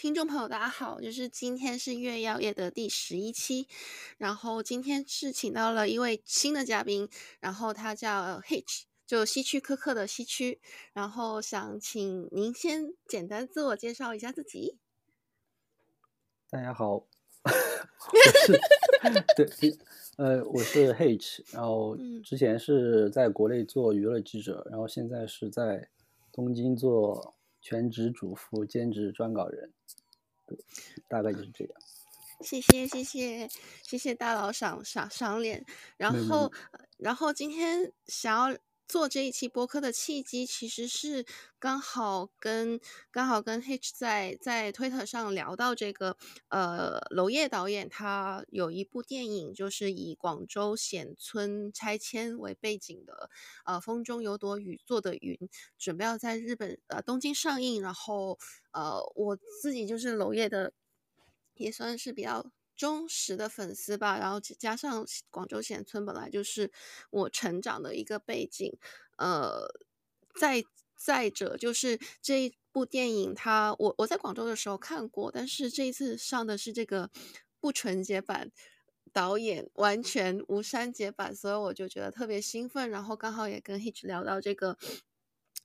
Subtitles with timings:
[0.00, 3.68] 听众朋友，大家好，就是今天是月曜夜的第十一期，
[4.16, 7.06] 然后今天是请到了一位新的嘉宾，
[7.38, 10.58] 然后他叫 Hitch，就西区柯克的西区，
[10.94, 14.78] 然后想请您先简单自我介绍一下自己。
[16.48, 16.94] 大家好，
[17.44, 18.58] 我是
[19.36, 19.78] 对，
[20.16, 21.94] 呃，我是 Hitch，然后
[22.24, 25.90] 之前是在国内做娱乐记者，然后现在是在
[26.32, 29.70] 东京做全职主妇兼职撰稿人。
[31.08, 31.74] 大概就是这样。
[32.40, 33.48] 谢谢谢谢
[33.82, 35.64] 谢谢大佬赏赏赏脸。
[35.96, 36.50] 然后
[36.98, 38.58] 然后今天想要
[38.90, 41.24] 做这一期播客的契机，其实是
[41.60, 42.80] 刚好跟
[43.12, 46.16] 刚好跟 Hitch 在在推特上聊到这个
[46.48, 53.30] 呃娄烨导演他有一部电影，就是以广州冼村拆迁为背景的
[53.64, 55.38] 呃风中有朵雨做的云，
[55.78, 58.36] 准备要在日本呃东京上映，然后。
[58.72, 60.72] 呃，我自己就是娄烨的，
[61.54, 64.18] 也算是比较忠实的粉丝吧。
[64.18, 66.72] 然后加上广州冼村本来就是
[67.10, 68.72] 我成长的一个背景。
[69.18, 69.68] 呃，
[70.34, 70.64] 再
[70.96, 77.10] 再者就是这一部电影它，我我在广州的时候看过，但是这一次上的是这个
[77.60, 78.50] 不纯洁版，
[79.12, 82.88] 导演完全无删节版，所以我就觉得特别兴奋。
[82.88, 84.78] 然后刚好也跟 Hitch 聊到这个。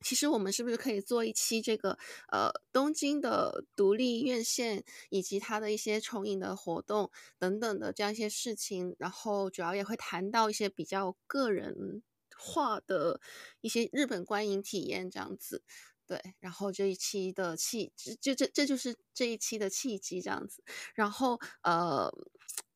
[0.06, 1.98] 其实我们是不是可以做一期这个
[2.32, 12.04] 呃东京的独立院线以及它的一些重影的活动等等的这样一些事情，然后主要也会谈到一些比较个人
[12.38, 13.20] 化的
[13.62, 15.64] 一些日本观影体验这样子，
[16.06, 22.14] 对，然后这一期的契就这这就是这一期的契机这样子，然后呃，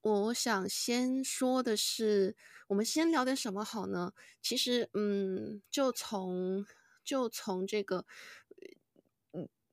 [0.01, 2.35] 我想先说的是，
[2.69, 4.13] 我们先聊点什么好呢？
[4.41, 6.65] 其实嗯，就从
[7.09, 8.05] 就从这个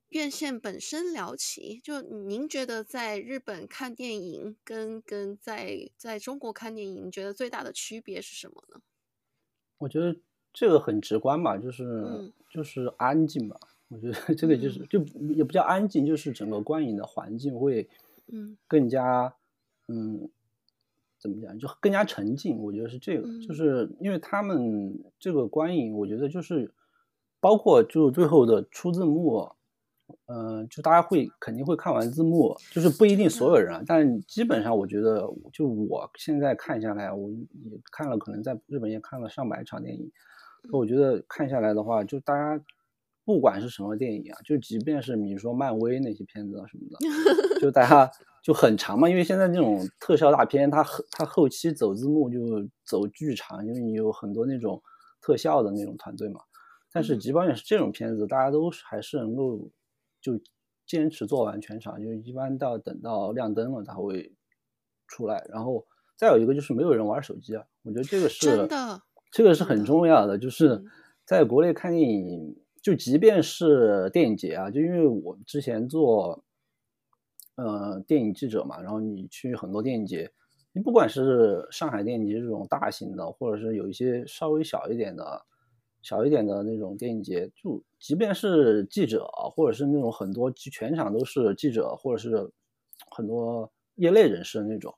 [0.09, 8.81] 院线本身聊起，就您觉得在日本看电影跟跟在在中国看电影，你觉得最大的区别是什么呢？
[9.77, 10.15] 我觉得
[10.51, 13.59] 这个很直观吧，就是、嗯、就是安静吧。
[13.89, 15.03] 我觉得这个就是、嗯、就
[15.35, 17.87] 也不叫安静，就是整个观影的环境会
[18.25, 19.35] 嗯更加
[19.85, 20.23] 嗯。
[20.23, 20.29] 嗯
[21.19, 21.57] 怎么讲？
[21.57, 22.59] 就更加沉静。
[22.59, 26.71] 我觉得是这个，嗯、就是因为他们这个观影，我觉得就是。
[27.39, 29.49] 包括就最后的出字幕，
[30.25, 40.11] 嗯、呃，就大家会肯定会看完字幕，就是不一定所有人啊，但基本上我觉得，就我现在看下来，我也看了，可能在日本也看了上百场电影，
[40.71, 42.63] 我觉得看下来的话，就大家
[43.25, 48.09] 不管是什么电影啊，就即便是你说漫威那些片子啊什么的，就大家
[48.41, 52.39] 就很长嘛，因为现在这种特效大片，它后它后期走字幕就
[52.85, 54.81] 走巨长，因为你有很多那种
[55.19, 56.39] 特效的那种团队嘛。
[56.91, 59.69] 但是即便是这种片子，大家都还是能够
[60.21, 60.39] 就
[60.85, 64.33] 坚持做完全场，就一般到等到亮灯了，才会
[65.05, 65.45] 出来。
[65.49, 70.37] 然后再有一个就是没有人玩手机啊，我觉得这个是真的，这个是很重要的。
[70.37, 70.83] 就是
[71.25, 76.43] 在国内看电影，就即便是电影节啊，就因为我之前做
[77.55, 80.31] 呃电影记者嘛，然后你去很多电影节，
[80.71, 85.45] 你不管是上海电影节这种大型的，或者是有一些稍微小一点的。
[86.07, 92.49] 小一点的那种电影节，就即便是记者，或者是那种很多全场都是记者，或者是
[93.11, 94.95] 很多业内人士的那种，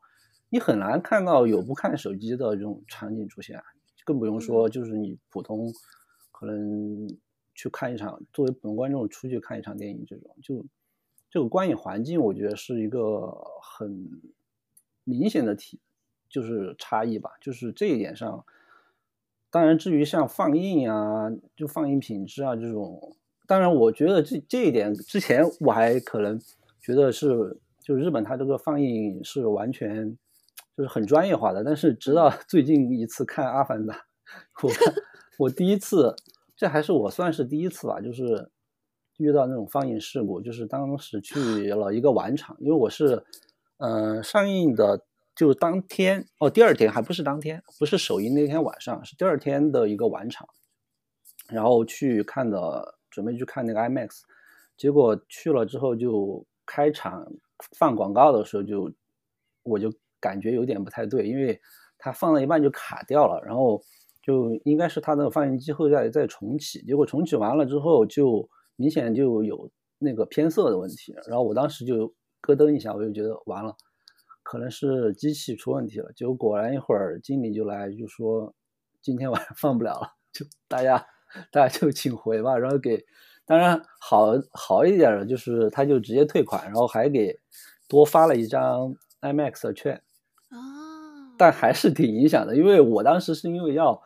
[0.51, 3.59] 你很难看到有不看手机的这种场景出现，
[4.05, 5.73] 更不用说就是你普通
[6.31, 7.07] 可能
[7.55, 10.63] 去看一场，作为普通观众出去看一场电影这种，就
[11.31, 14.07] 这个观影环境，我觉得是一个很
[15.03, 15.79] 明显的体，
[16.29, 18.45] 就是差异吧，就是这一点上。
[19.51, 23.15] 当然，至于像放映啊，就放映品质啊这种，
[23.47, 26.39] 当然，我觉得这这一点之前我还可能
[26.79, 30.15] 觉得是，就日本它这个放映是完全
[30.77, 31.63] 就是很专业化的。
[31.63, 33.95] 但是直到最近一次看《阿凡达》，
[34.61, 34.93] 我看
[35.39, 36.15] 我第一次，
[36.55, 38.51] 这还是我算是第一次吧，就是
[39.17, 43.23] 遇到那种放映事故，就是当时去了一个晚场，因为我是
[43.77, 45.03] 嗯、呃、上映的。
[45.39, 50.45] 就当天哦，第二天还不是当天，不是首映那天晚上，是第二天的一个晚场，
[51.47, 54.19] 然后去看的，准备去看那个 IMAX，
[54.75, 57.25] 结果去了之后就开场
[57.77, 58.91] 放广告的时候就，
[59.63, 59.89] 我就
[60.19, 61.57] 感觉有点不太对，因为
[61.97, 63.81] 它放了一半就卡掉了，然后
[64.21, 68.45] 就应该是它的放映机后再再重启，结果重启完了之后就
[68.75, 73.73] 明显就有那个偏色的问题，然后我当时就咯噔一下，我就觉得完了。
[74.49, 78.51] 可能是机器出问题了，结果果然一会儿经理就来就说
[78.99, 81.05] 今天晚上放不了了，就大家
[81.51, 83.05] 大家就请回吧，然后给
[83.45, 87.39] 当然好好一点的就是他就直接退款，然后还给
[87.87, 90.01] 多发了一张 IMAX 的券。
[90.49, 90.57] 哦，
[91.37, 94.01] 但还是挺影响的，因为我当时是因为要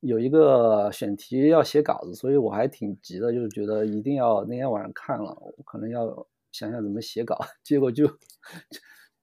[0.00, 8.08] 有一个选题要写稿子，所以我还挺急的，就是觉得一定要那天晚上看了，我可能要想想怎么写稿，结果就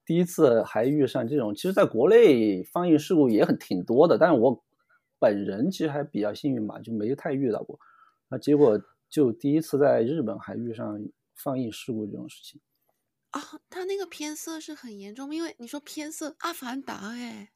[0.06, 1.54] 第一次还遇上这种。
[1.54, 4.64] 其实，在国内放映事故也很挺多的，但是我
[5.18, 7.78] 本人其实还比较幸运嘛，就没太遇到过。
[8.30, 8.80] 那结果。
[9.08, 11.00] 就第一次在日本还遇上
[11.32, 12.60] 放映事故这种事情
[13.30, 13.40] 啊！
[13.70, 17.50] 他那个偏色是很严重，因为你说偏色《阿凡达》哎，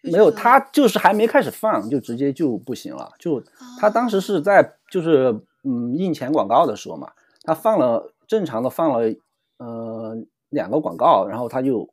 [0.00, 3.12] 没有，他就是还没开始放就直接就不行了。
[3.18, 3.42] 就
[3.80, 7.12] 他当时是在就是嗯印前广告的时候嘛，
[7.42, 9.12] 他放了正常的放了
[9.58, 10.16] 呃
[10.52, 11.86] 两个广告，然后他就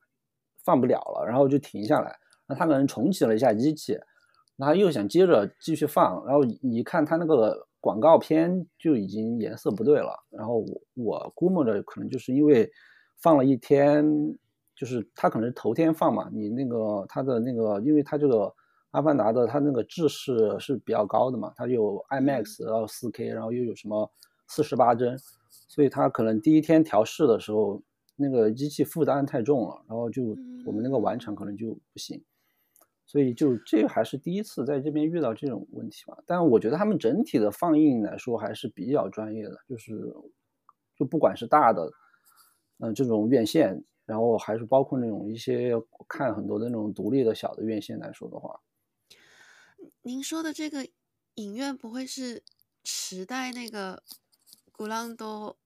[0.63, 2.15] 放不了了，然后就停下来。
[2.47, 3.99] 那他可能重启了一下机器，
[4.55, 7.65] 然后又想接着继续放，然后一看他那个。
[7.81, 12.69] 广告片就已经颜色不对了，然后我我估摸着可能就是因为
[13.21, 14.05] 放了一天，
[14.75, 18.53] 就是他可能是头天放嘛，你那个他的那个，因为他这个
[18.91, 24.11] 阿凡达的他那个制式是比较高的嘛，它有 IMAX 然后 4K，然后又有什么
[24.49, 25.17] 四十八帧，
[25.49, 27.81] 所以他可能第一天调试的时候
[28.19, 32.23] 那个机器负担太重了，然后就我们那个完成可能就不行。
[33.05, 40.13] 所以就这还是第一次在这边遇到这种问题吧，但我觉得他们整体的放映来说还是比较专业的，就是
[40.95, 41.85] 就不管是大的，
[42.77, 45.71] 嗯、呃，这种院线，然后还是包括那种一些
[46.07, 48.59] 看很多的那种独立的小的院线来说的话，
[50.03, 50.87] 您说的这个
[51.33, 52.43] 影院不会是
[52.83, 54.03] 时代那个
[54.71, 55.57] 古朗多？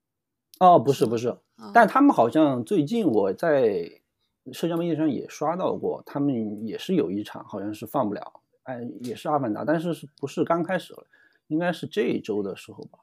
[0.60, 4.00] 哦，不是不是，哦、但他们好像最近我在。
[4.52, 11.08] 社交媒体上也刷到过，他们也是有一场，好像是放不了，哎，也是阿凡达，但是是不是刚开始了？
[11.48, 13.00] 应该是这一周的时候吧。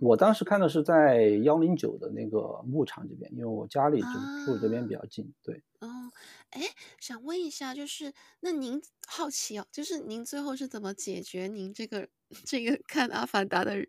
[0.00, 4.08] 我当时看的是在幺零九的那个牧场这边，因为我家里就
[4.44, 5.26] 住这边比较近。
[5.26, 6.10] 啊、对，哦，
[6.50, 6.62] 哎，
[6.98, 12.08] 想问一下，就是那您好奇哦，就是您最后是怎么解决您这个
[12.44, 13.86] 这个看阿凡达的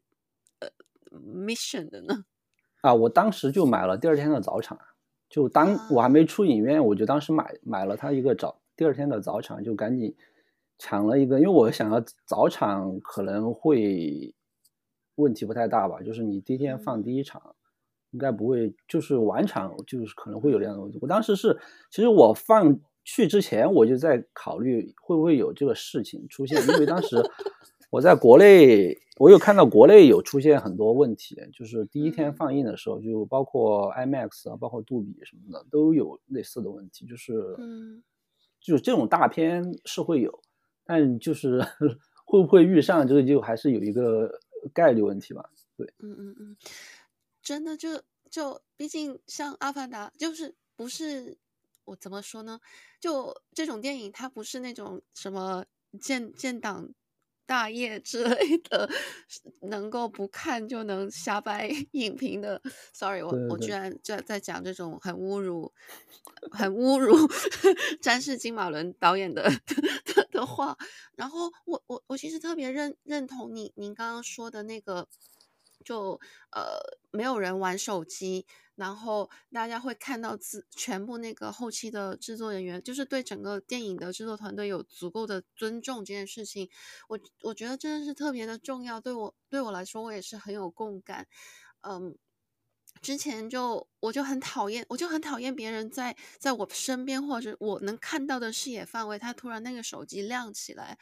[0.60, 0.70] 呃
[1.20, 2.26] mission 的呢？
[2.82, 4.80] 啊，我当时就买了第二天的早场。
[5.30, 10.16] 就当我还没出影院，我就当时买买了他一个早第二天的早场，就赶紧
[10.80, 14.34] 抢了一个，因为我想要早场可能会
[15.16, 17.56] 问题不太大吧，就是你第一天放第一场，
[18.10, 20.98] 应该不会，就是晚场就是可能会有这样的问题。
[21.02, 21.60] 我当时是，
[21.92, 27.18] 其实我放去之前我就在考虑会不会有这个事情出现，因为当时。
[27.92, 38.02] 我在国内，我有看到国内有出现很多问题，就是第一天放映的时候，就包括 IMAX 啊，包括杜比什么的，都有类似的问题，就是，嗯，
[38.62, 40.42] 就是这种大片是会有，
[40.86, 41.60] 但就是
[42.26, 44.40] 会不会遇上这个，就还是有一个
[44.74, 45.44] 概率问题吧。
[45.76, 46.58] 对，嗯嗯嗯，
[47.42, 51.38] 真的就就，毕竟像《阿凡达》，就是不是
[51.84, 52.62] 我怎么说呢？
[53.02, 55.66] 就这种电影，它不是那种什么
[56.00, 56.94] 建建档。
[57.50, 58.88] 大业之类的，
[59.62, 62.62] 能够不看就能瞎掰 影评的
[62.94, 65.74] ，sorry，我我居然在在讲这种很侮辱、
[66.52, 67.16] 很侮辱
[68.00, 69.50] 詹士金马伦导演的
[70.14, 70.78] 的的话。
[71.16, 75.08] 然后我我我其实特别认认同你您刚刚说的那个，
[75.84, 76.22] 就
[76.52, 76.78] 呃
[77.10, 78.46] 没有人玩手机。
[78.80, 86.70] 然后大家会看到自全部那个后期的制作人员，就是对整个电影的制作团队有足够的尊重这件事情，
[87.10, 89.02] 我我觉得真的是特别的重要。
[89.02, 91.28] 对我对我来说，我也是很有共感。
[91.82, 92.16] 嗯，
[93.02, 100.98] 之前就我就很讨厌，我就很讨厌别人在在我身边或者我能看到的视野范围，他突然那个手机亮起来，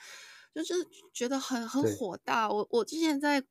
[0.56, 0.74] 就是
[1.14, 2.50] 觉得很很火大。
[2.50, 3.46] 我我之前在。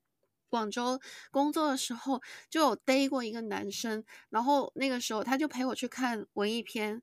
[0.49, 0.99] 广州
[1.31, 7.01] 工作的时候就有逮过一个男生，然后那个时候他就陪我去看文艺片，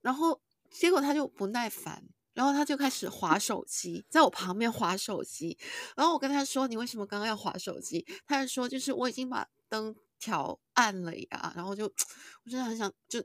[0.00, 0.40] 然后
[0.70, 2.04] 结果他就不耐烦，
[2.34, 5.58] 然后他就开始划手机，在我旁边划手机，
[5.96, 13.20] 然后我跟他说：“你为什么刚刚要划手机？”他就说：“就是我已经把灯调暗了呀。”然后就我真的很想就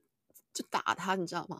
[0.54, 1.60] 就打他，你知道吗？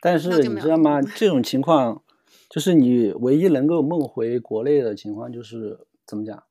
[0.00, 1.00] 但是你知道吗？
[1.16, 2.02] 这种情况
[2.48, 6.42] 就是你唯一能够梦回国内的情况，就是怎么讲？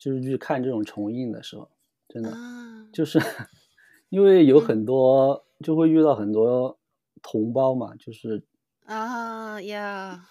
[0.00, 1.68] 就是去看这种重映的时候，
[2.08, 3.20] 真的、啊、就是
[4.08, 6.76] 因为有很多就会遇到很多
[7.22, 8.42] 同胞嘛，就是
[8.86, 10.26] 啊呀，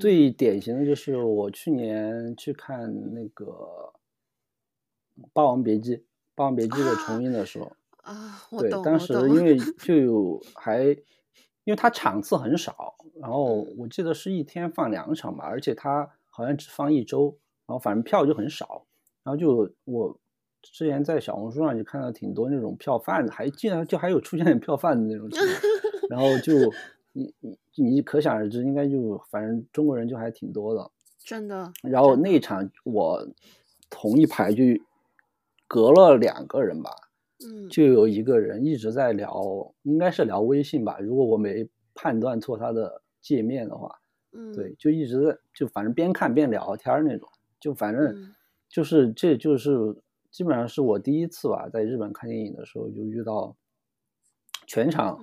[0.00, 3.44] 最典型的就是我去年去看那个
[5.32, 5.96] 《霸王别姬》
[6.34, 9.56] 《霸王别姬》的重映的时候啊，对，当时因为。
[9.78, 10.84] 就有还
[11.64, 18.84] 因为它场次很少，然后我记得是一天放两场吧，而且它好像只放一周，然后反正票就很少。
[19.24, 20.18] 然后就我
[20.62, 25.56] 之前在小红书上就看到挺多那种票贩子，还竟然就还有出现票贩子那种情况，
[26.10, 26.52] 然后就
[27.12, 31.72] 你你你可想而知，应该就反正中国人就还挺多的，真的。
[31.82, 33.26] 然后那一场我
[33.90, 34.62] 同一排就
[35.66, 36.90] 隔了两个人吧，
[37.44, 43.98] 嗯，就有一个人一直在聊，应该是聊微信吧，如果我没判断错他的界面的话，
[44.32, 47.28] 嗯，对，就一直在就反正边看边聊天那种，
[47.60, 48.34] 就反正
[48.72, 49.94] 就是这就是。
[50.32, 53.54] 基本上是我第一次吧，在日本看电影的时候就遇到
[54.66, 55.18] 全场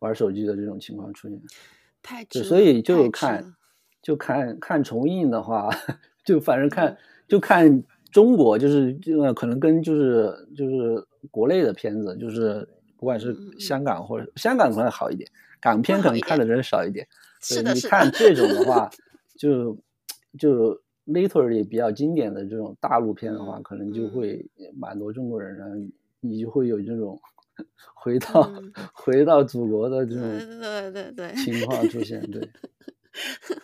[0.00, 1.48] 玩手机的这种情况出现，嗯、
[2.02, 3.54] 太所以就看
[4.02, 5.70] 就看看重映的话，
[6.26, 15.26] 就反正看、嗯、就看中国，就是就可能跟就是就是国内的片子，就是不管是香港或者、嗯、香港可能好一点，
[15.58, 17.08] 港片可能看的人少一点。
[17.40, 18.90] 是的，你看这种的话，
[19.40, 19.78] 就
[20.38, 20.82] 就。
[21.12, 25.74] Literally 比较经典的这种大陆片的话，嗯、可能就会蛮多中国人，然后
[26.20, 27.20] 你就会有这种
[27.94, 30.22] 回到、嗯、 回到祖国的这种
[30.60, 32.20] 对对对情况出现。
[32.30, 32.50] 对，对，对，
[33.48, 33.62] 对。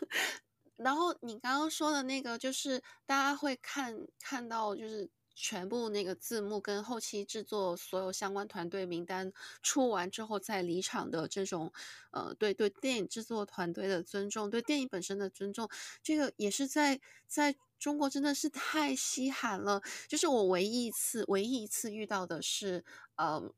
[0.76, 5.08] 然后你刚刚说的那个，就是大家会看看到，就是。
[5.37, 9.31] 全部那个字幕跟后期制作所有相关团队名单
[9.62, 11.71] 出完之后再离场的这种，
[12.11, 15.69] 呃，对对，电影制作团队的尊重，对电影本身的尊重，
[16.02, 19.83] 这个也是在在中国真的是太稀罕了。
[20.09, 22.83] 就是我唯一一次唯一一次遇到的是，
[23.16, 23.52] 呃，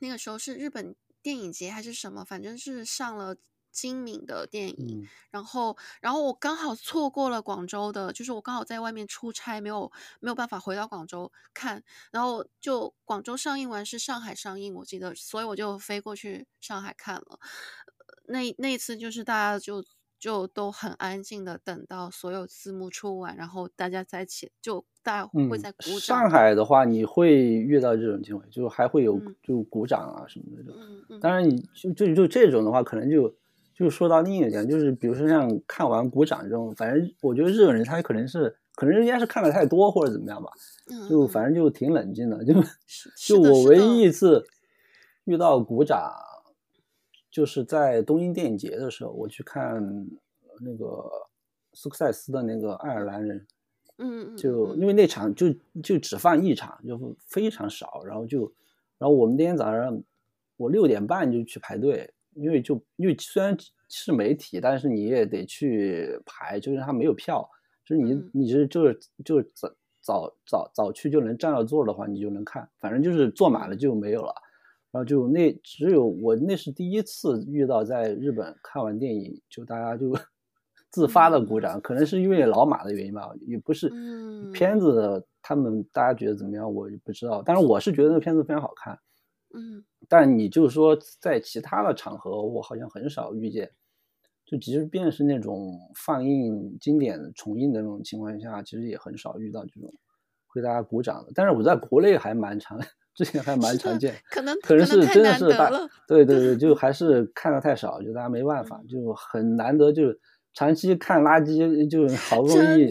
[0.00, 3.36] 那个时候是日本电影节还是什么，反正是上了。
[3.72, 17.38] 精明的电影，然后，然后我刚好错过了广州的，就是我刚好在外面出差，没有没有办法回到广州看，然后就广州上映完是上海上映，我记得，所以我就飞过去上海看了。
[18.26, 19.84] 那那次就是大家就
[20.18, 25.94] 就都很安静的等到所有字幕出完，然后大家在一起就大家会在鼓掌。
[25.94, 30.72] 嗯，上海的话，你会遇到这种情况，就还会有就鼓掌啊什么的。
[30.76, 31.20] 嗯嗯。
[31.20, 33.34] 当然，你就就就这种的话，可能就。
[33.80, 40.50] 就说到另一点，就是比如说像看完鼓掌这种，反正我觉得日本人他可能是，可能人家是看的太多或者怎么样吧，
[41.08, 42.52] 就反正就挺冷静的，就
[43.16, 44.44] 就我唯一一次
[45.24, 46.12] 遇到鼓掌，
[47.30, 49.82] 就是在东京电影节的时候，我去看
[50.60, 51.10] 那个
[51.72, 53.46] 苏克塞斯的那个爱尔兰人，
[53.96, 55.46] 嗯，就因为那场就
[55.82, 58.40] 就只放一场，就非常少，然后就，
[58.98, 60.02] 然后我们那天早上
[60.58, 62.12] 我六点半就去排队。
[62.40, 63.56] 因为就因为虽然
[63.88, 67.48] 是媒体，但是你也得去排，就是他没有票，
[67.84, 69.68] 就是你你是就是就是早
[70.00, 74.34] 早早早去就能占到座的话，你就能看，反正就是坐满了就没有了。
[74.92, 80.12] 然后就那只有我那是第一次遇到在日本看完电影就大家就
[80.90, 83.88] 自发的鼓掌，可能是因为老马的原因吧，也不是
[84.52, 88.98] 片子他们大家觉得怎么样，我也不知道，但是我是觉得那个片子非常好看。
[89.54, 93.70] 嗯，但你就是说，在其他的场合，我好像很少遇见。
[94.46, 99.92] 就即便是那种放映经典重映的那种情况下，其实也很少遇到这种
[100.48, 101.30] 会大家鼓掌的。
[101.36, 102.76] 但是我在国内还蛮常，
[103.14, 104.16] 之前还蛮常见。
[104.28, 105.70] 可能可能是真的是大，
[106.08, 110.02] 对对对，就还是看的太少，就大家没办法，就很难得，就
[110.52, 112.86] 长期看垃圾，就好不容易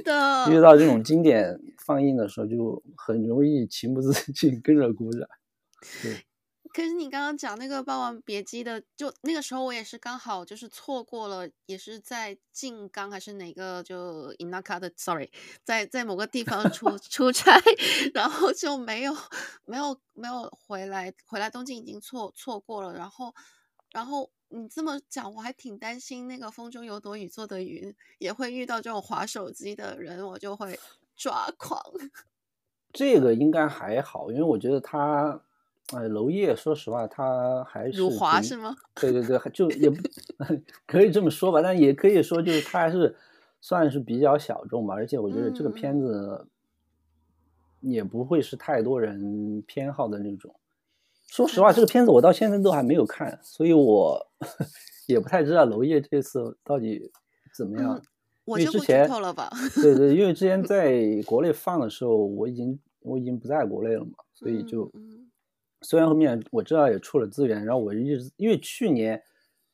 [0.53, 5.27] 遇到这种经典放映的时候，就很容易情不自禁跟着鼓掌。
[6.01, 6.23] 对。
[6.71, 15.31] 可是你刚刚讲那个《霸王别姬》的，就那个时候我也是刚好就是错过了，也是在静冈还是哪个就伊那卡的，sorry，
[15.63, 17.59] 在在某个地方出 出差，
[18.13, 19.15] 然后就没有
[19.65, 22.93] 没有没有回来，回来东京已经错错过了。
[22.93, 23.33] 然后
[23.91, 30.79] 然后你这么讲，我还挺担心那个风中有朵雨做的云也会遇到这种划手机的人，我就会
[31.15, 31.81] 抓狂。
[32.93, 35.41] 这个应该还好，因为我觉得他。
[35.91, 38.75] 哎，娄烨，说实话，他还是辱华是吗？
[38.93, 39.97] 对对对，就也不
[40.85, 43.15] 可以这么说吧，但也可以说，就是他还是
[43.59, 44.93] 算是比较小众吧。
[44.93, 46.47] 而且我觉得这个片子
[47.79, 50.53] 也不会是太多人偏好的那种。
[51.25, 54.27] 说实话，这个片子我到现在都还没有看，所以我
[55.07, 57.11] 也不太知道娄烨这次到底
[57.55, 57.95] 怎么样。
[57.95, 58.01] 嗯、
[58.45, 59.49] 我就不剧透了吧。
[59.73, 64.91] 对对，因为之前 在国内放的时候，我已经我已经不在国内了嘛，所以就。
[64.93, 65.15] 嗯
[65.81, 69.23] 虽然后面我知道也出了资源，然后我一直因为去年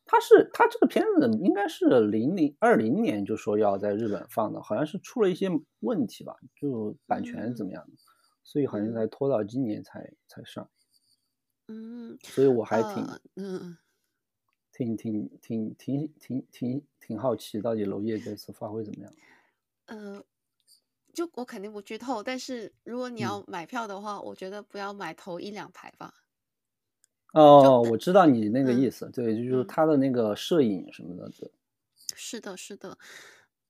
[0.05, 7.97] 他是他这个片子应该是零零二零年就说要在日本放的，好像是出了一些问题吧，就版权怎么样的，
[8.43, 10.69] 所以好像才拖到今年才才上。
[11.67, 13.03] 嗯，所以我还挺
[13.35, 13.77] 嗯、呃、
[14.71, 19.13] 挺挺挺挺挺挺挺好奇到底娄烨这次发挥怎么样。
[19.87, 20.23] 呃。
[21.15, 26.13] 就我肯定不剧透，但是如果你要买票的话，嗯、我觉得不要买头一两排吧。
[27.33, 31.49] 哦，我知道你那个意思，嗯、对，就是他的那个摄影什么的，对。
[32.15, 32.97] 是的，是的，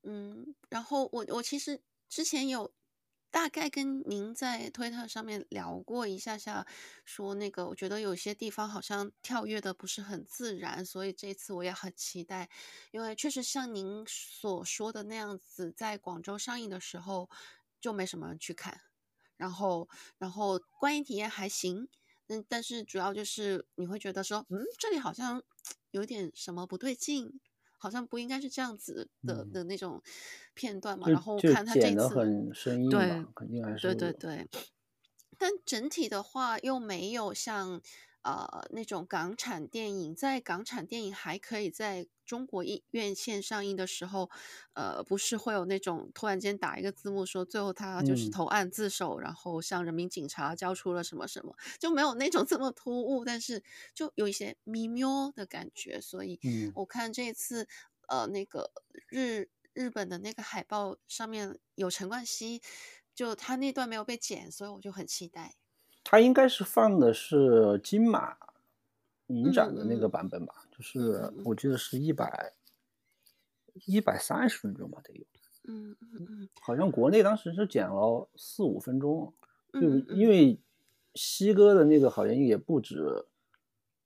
[0.04, 2.70] 嗯，然后我我其实之前有
[3.36, 6.65] 大概跟您在推特上面聊过一下下，
[7.04, 12.50] 说那个我觉得有些地方好像跳跃的不是很自然，所以这次我也很期待，
[12.92, 17.30] 因为确实像您所说的那样子，在广州上映的时候
[17.82, 18.80] 就没什么人去看，
[19.36, 21.89] 然后然后观影体验还行。
[22.27, 25.44] 嗯但是主要就是你会觉得说，嗯，这里好像
[25.92, 27.42] 有点什么不对劲，
[27.77, 30.01] 好像不应该是这样子的、嗯、的那种
[30.53, 31.08] 片段嘛。
[31.08, 34.50] 然后看他这次很生硬，对，肯定还是对对对。
[35.38, 37.82] 但整体的话又没有像。
[38.25, 44.32] 呃，那种港产电影，在港产电影还可以在中国院线上映的时候，
[44.74, 53.62] 呃，不是会有那种突然间打一个字幕说最后他就是投案自首，嗯、然后向人民警察交出了什么什么，就没有那种这么突兀，但是
[53.94, 56.01] 就有一些咪喵的感觉。
[56.01, 56.39] 所以
[56.74, 57.67] 我看这次，
[58.08, 58.72] 呃，那个
[59.08, 62.60] 日日本的那个海报上面有陈冠希，
[63.13, 65.53] 就他那段没有被剪，所以我就很期待。
[66.08, 68.38] 他应该是放的是金马
[69.28, 72.54] 影展的那个版本吧，嗯、就是我记得是一百
[73.88, 75.26] 一百三十分钟吧，得有。
[75.68, 76.50] 嗯嗯嗯。
[76.62, 79.34] 好像国内当时是剪了四五分钟，
[79.74, 79.82] 就
[80.14, 80.62] 因为
[81.16, 83.26] 西哥的那个好像也不止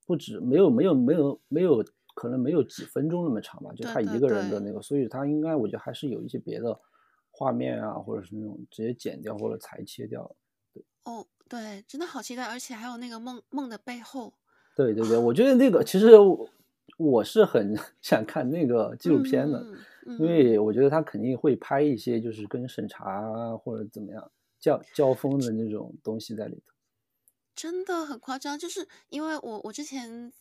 [0.06, 1.84] 不止没有没有没有没有
[2.16, 6.80] 可能没有几分钟那么长吧，就他一个人的那个，对对对，所以他应该我觉得还是有一些别的
[7.30, 10.34] 画面啊，或者是那种直接剪掉或者裁切掉。
[10.74, 10.82] 对。
[11.04, 11.28] 哦。
[11.50, 14.32] 对，真的好期待，而且还有那个梦梦的背后。
[14.76, 16.12] 对对对，我觉得那个其实
[16.96, 19.66] 我是很 想看那个纪录片的，
[20.06, 26.74] 因为我觉得他肯定会拍一些就是跟审查或者怎么样交交锋的那种东西在里头。
[27.56, 30.32] 真的很夸张，就是因为我我之前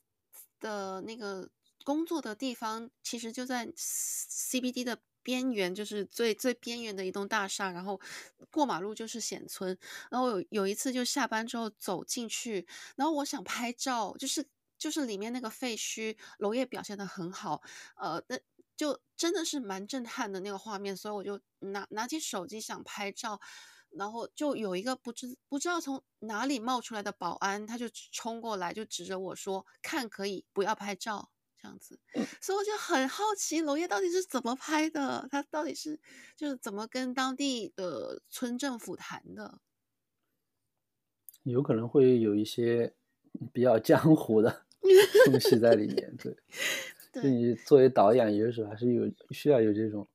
[0.61, 1.49] 的那个
[1.85, 4.99] 工作的地方，其实就在 CBD 的。
[5.23, 8.01] 边缘就是最最边缘的一栋大厦，然后
[8.51, 9.77] 过马路就是显村。
[10.11, 14.47] 然后有有一次就下班之后走进去，然后我想拍照，就是
[14.79, 17.63] 就是里面那个废墟，娄烨表现的很好，
[17.97, 18.39] 呃，那
[18.77, 23.41] 就真的是蛮震撼的那个画面，所以我就拿拿起手机想拍照，
[23.91, 31.31] 然后就有一个不知不知道从哪里冒出来的保安，他就冲过来就指着我说：“看可以，不要拍照。”
[31.69, 31.99] 这样子，
[32.41, 35.29] 所以我就很好奇，娄烨到底是怎么拍的？
[35.31, 36.01] 他到底是
[36.35, 39.61] 就是怎么跟当地的村政府谈的？
[41.43, 42.95] 有可能会有一些
[43.53, 44.65] 比较江湖的
[45.27, 46.17] 东西在里面。
[46.17, 46.37] 对，
[47.13, 50.09] 对你作为导演，有的时候还是有需要有这种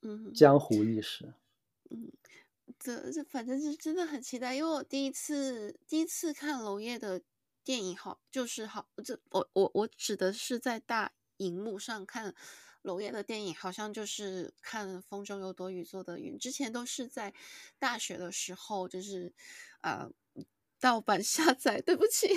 [0.00, 1.34] 嗯江湖意识。
[1.90, 2.10] 嗯，
[2.78, 7.20] 这这反正是真的很期待，因为我第一次第一次看娄烨的。
[7.64, 12.34] 电影好就是好，这我我我指的是在大荧幕上看
[12.82, 16.34] 娄烨的电影，好像就是看《风中有朵雨做的云》。
[16.38, 17.34] 之前都是在
[17.78, 19.34] 大学的时候，就是
[19.82, 20.10] 呃
[20.80, 22.28] 盗版下载，对不起，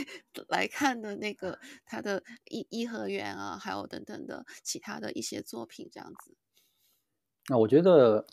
[0.49, 6.36] 来看的那个他的颐颐和园啊，还有等等的其他的一些作品这样子。
[7.47, 8.25] 那我觉得，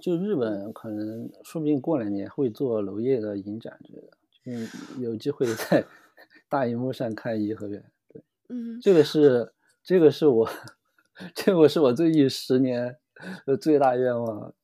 [0.00, 4.16] 就日本可能说不定过两年会做娄烨的影展之类的。
[4.44, 5.84] 嗯，有机会在
[6.48, 9.52] 大荧幕上看颐和园，对，嗯，这个是
[9.82, 10.50] 这个是我，
[11.34, 12.98] 这个是我最近十年
[13.46, 14.54] 的最大愿望，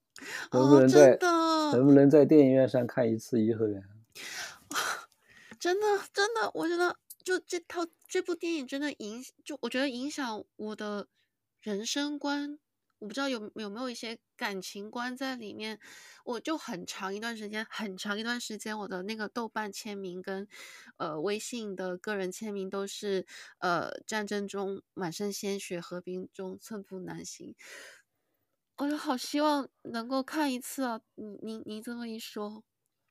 [0.52, 3.82] 能不能在、哦、能不能在电影院上看一次颐和园？
[5.60, 11.06] 真的真的，我觉得就这套这部电影真的影，就我觉得影响我的
[11.60, 12.58] 人生观。
[13.00, 15.78] 我不知道有有没有一些感情观在里面，
[16.24, 20.48] 我就很长一段时间，很长一段时间，我的那个豆瓣签名跟
[20.96, 23.24] 呃微信的个人签名都是
[23.60, 27.54] 呃战争中满身鲜血，和平中寸步难行。
[28.78, 31.00] 我就好希望能够看一次啊！
[31.14, 32.64] 你你你这么一说，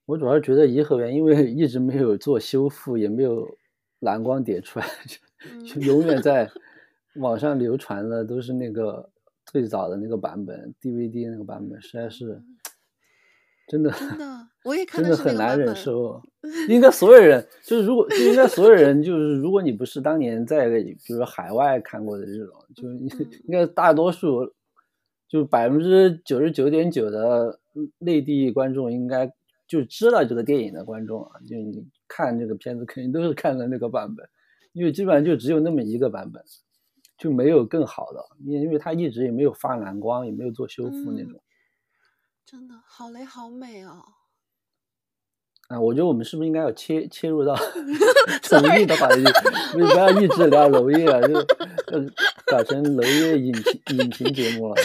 [0.05, 3.57] 我主要觉得颐和园因为 一直没有做修复，也没有
[3.99, 4.87] 蓝光碟出来，
[5.65, 6.49] 就永远在
[7.15, 9.09] 网上流传的都是那个。
[9.51, 12.41] 最早的那个版本，DVD 那个版本，实在是
[13.67, 14.25] 真的，真的，
[14.63, 16.21] 我也 看真的很难忍受。
[16.69, 24.53] 应该所有人，就是如果就应该所有人，就是如果你不是当年在比如说海外看过的这种，就应该大多数，
[25.27, 27.59] 就百分之九十九点九的
[27.99, 29.31] 内地观众应该
[29.67, 34.27] 就知道这个电影的观众啊，就你看这个片子肯定都是看的那个版本，
[34.71, 36.41] 因为基本上就只有那么一个版本。
[37.17, 41.41] 就没有更好的，因因为他一直也没有发蓝光，也没有做修复那种。
[42.45, 44.03] 真的好雷好美哦！
[45.67, 47.55] 啊，我觉得我们是不是应该要切切入到
[48.43, 49.23] 宠物的话题，
[49.73, 51.33] 不不要一直聊楼业啊，就
[52.45, 54.75] 搞成楼业影评影评节目了。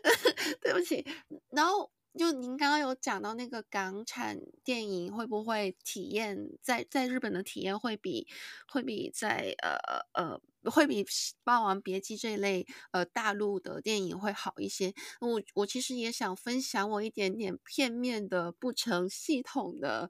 [0.60, 1.06] 对不起，
[1.50, 1.90] 然后。
[2.14, 8.28] 就您刚刚有讲到那个港产电影会不会体验在在日本的体验会比
[8.68, 9.78] 会比在呃
[10.12, 10.38] 呃
[10.70, 11.04] 会比
[11.44, 14.94] 《霸王别姬》这一类呃大陆的电影会好一些？
[15.20, 20.08] 我我其实也想分享我一点点片面的不成系统的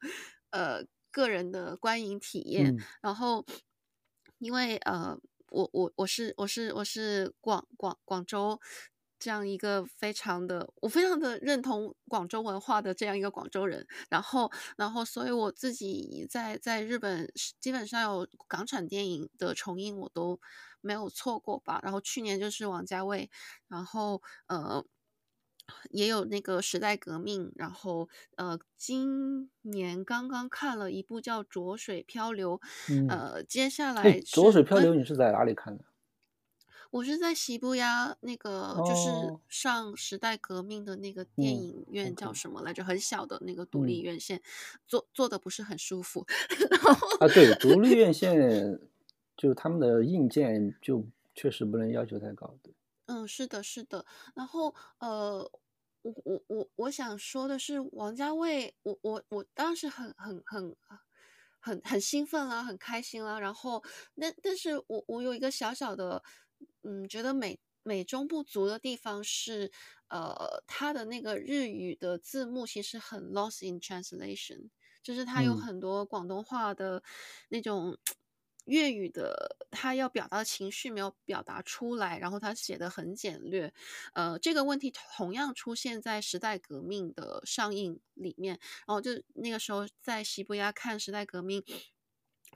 [0.50, 2.74] 呃个人的观影体验。
[2.76, 3.44] 嗯、然后
[4.38, 5.18] 因为呃
[5.50, 8.60] 我我我是我是我是广广广州。
[9.22, 20.40] 这样一个非常的，我非常的认同广州文化的这样一个广州人，然后，然后，所以我自己在在日本基本上有港产电影的重映我都
[20.80, 21.78] 没有错过吧。
[21.84, 23.30] 然后去年就是王家卫，
[23.68, 24.84] 然后呃
[25.90, 32.58] 也有那个时代革命，然后呃今年刚刚看了一部叫《浊水漂流》，
[32.92, 34.02] 嗯、呃接下来
[34.34, 35.84] 《浊水漂流》你是在哪里看的？
[36.92, 42.82] 我是在西部呀，那个就是上时代革命的那个电影院叫什么来着？
[42.82, 44.42] 嗯、很小的那个独立院线，
[44.86, 46.26] 坐、嗯、坐的不是很舒服。
[47.18, 48.78] 啊，对，独立院 线
[49.38, 51.02] 就他们的硬件就
[51.34, 52.54] 确实不能要求太高。
[52.62, 52.74] 对，
[53.06, 54.04] 嗯，是的，是的。
[54.34, 55.50] 然后呃，
[56.02, 60.76] 我我我我想说的是，王家卫，我我我当时很很很
[61.58, 63.40] 很很兴奋啦，很开心啦。
[63.40, 63.82] 然后，
[64.20, 66.22] 但但是我我有一个小小的。
[66.82, 69.70] 嗯，觉得美美中不足的地方是，
[70.08, 74.70] 呃，它的那个日语的字幕其实很 lost in translation，
[75.02, 77.02] 就是它有很多广东话的
[77.48, 77.98] 那种
[78.66, 83.72] 粤语的，它要表达的情绪没有表达出来，然后它写的很简略。
[84.14, 91.60] 呃，这个问题同样出现在《时代革命》的上映里面，然后就那个时候在西伯亚看《时代革命》。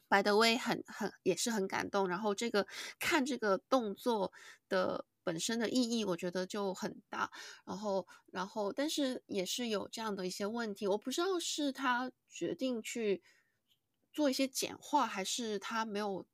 [0.08, 2.08] 白德威很很也是很感动。
[2.08, 2.66] 然后这个
[2.98, 4.32] 看这个动作
[4.68, 7.30] 的本身的意义，我觉得就很大。
[7.64, 13.22] 然后然后，但是也是有这样的一些问题，我不知道是他决定去
[14.12, 16.26] 做一些简化，还是他没有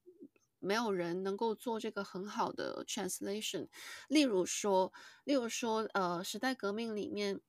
[0.59, 3.69] 没有人能够做这个很好的 translation。
[4.09, 4.93] 例如说，
[5.25, 7.41] 例如说，呃，时代革命里面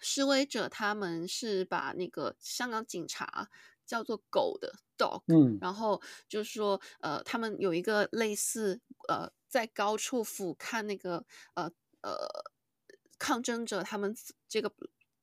[0.00, 3.50] 示威者他们是把那个香港警察。
[3.86, 11.70] 叫做狗的 dog，嗯，然后就是说，呃，他们有一个类似，呃，在高处俯瞰那个，呃
[12.02, 12.16] 呃，
[13.18, 14.14] 抗争者他们
[14.48, 14.72] 这个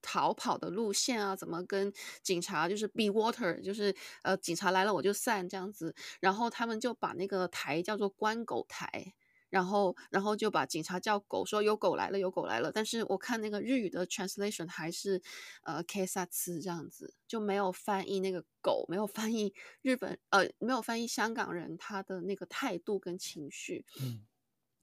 [0.02, 1.94] 逃跑的路线啊，怎么跟
[2.24, 9.14] 警察就是 be water，就是呃，警察来了我就散这样子，然后他们就把那个台叫做关狗台。
[9.52, 12.72] 然后，然后就把警察叫狗，说有狗来了，有狗来了。
[12.72, 15.22] 但是我看那个日语的 translation 还是
[15.64, 23.86] 呃 kesatsu 这样子，就没有翻译那个狗，没有翻译日本，呃，没有翻译香港人他的那个态度跟情绪。
[24.02, 24.22] 嗯，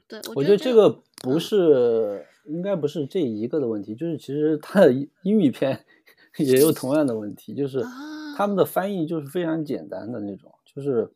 [0.07, 5.87] 对，我觉得这个不是，嗯、应该不是这一个的问题，就是其实他的英语片
[6.37, 7.83] 也有同样的问题，就是
[8.37, 11.11] 他们的翻译就是非常简单的那种，就是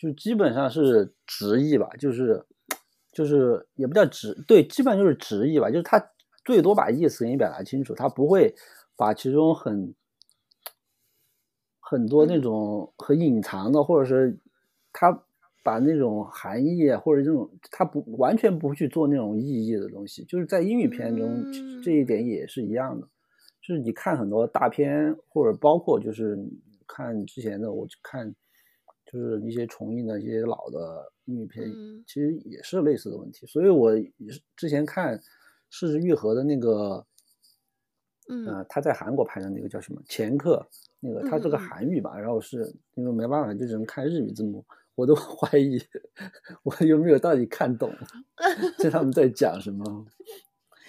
[0.00, 2.46] 就基本上是直译吧，就是。
[3.18, 5.68] 就是也不叫直，对，基本上就是直译吧。
[5.68, 6.00] 就是他
[6.44, 8.54] 最多把意思给你表达清楚，他不会
[8.94, 9.92] 把其中很
[11.80, 14.38] 很多那种很隐藏的，或者是
[14.92, 15.20] 他
[15.64, 20.22] 把那种含义或者这种他不完全不去做那种意义的东西。
[20.26, 21.42] 就是在英语片中，
[21.82, 23.08] 这一点也是一样的。
[23.60, 26.38] 就是你看很多大片，或者包括就是
[26.86, 28.32] 看之前的，我看。
[29.10, 31.66] 就是一些重映的一些老的英语片，
[32.06, 33.46] 其实也是类似的问题。
[33.46, 33.90] 嗯、所以我
[34.54, 35.16] 之前看
[35.70, 37.06] 《是枝裕和》的那个，
[38.28, 40.66] 嗯、呃，他在韩国拍的那个叫什么《前客》，
[41.00, 44.62] 那个他这个韩语吧，嗯、然后是因为没办法，就只能看日语字幕，
[44.94, 45.80] 我都 怀疑
[46.62, 47.90] 我有没有到底看懂，
[48.76, 50.04] 这他们在讲什么？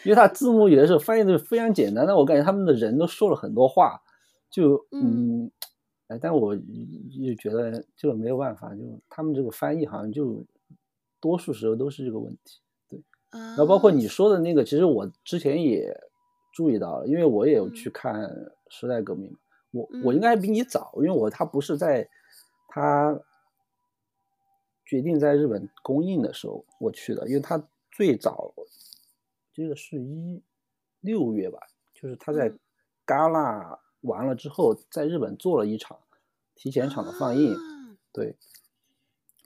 [0.03, 4.01] 因为他字幕有的时候翻译的非常简单，但我感觉他们的人都说了很多话，
[4.49, 5.49] 就嗯。
[6.10, 10.43] 嗯哎，但我就觉得这个没有办法，就他们这个翻译好像就
[11.19, 13.00] 多数时候都是这个问题，对。
[13.32, 15.95] 然后包括你说的那个，其实我之前也
[16.52, 18.22] 注意到了，因为我也有去看
[18.69, 19.30] 《时代革命》，
[19.69, 22.10] 我我应该比你早，因为我他不是在
[22.69, 23.22] 他
[24.84, 28.52] 决定在日本公映的时候我去的，因为他最早
[29.54, 30.41] 这个是一
[31.02, 31.60] 六月吧，
[31.93, 32.52] 就是他在
[33.06, 33.80] 戛纳。
[34.01, 35.97] 完了之后，在日本做了一场
[36.55, 37.59] 提前场的放映，啊、
[38.12, 38.35] 对。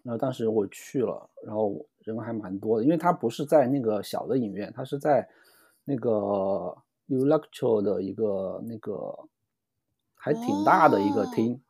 [0.03, 5.29] 然后当时我去了，然后人还蛮多的，因为他不是在那个小的影院，他是在
[5.85, 9.17] 那个 u l e c t r o 的一个那个
[10.13, 11.61] 还挺大的一个厅。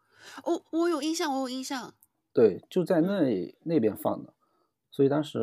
[0.44, 1.94] 哦，我有印象，我有印象。
[2.34, 4.34] 对，就在那那边放的，
[4.90, 5.40] 所以当时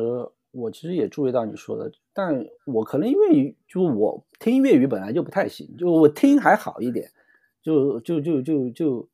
[0.51, 7.09] 我其实也注意到你说的，但我可能因为就我听粤语本来就不太行，就我听还好一点，
[7.61, 9.09] 就就就就就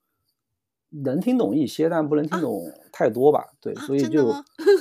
[0.89, 3.53] 能听懂一些，但不能听懂太多吧。
[3.61, 4.31] 对，所以就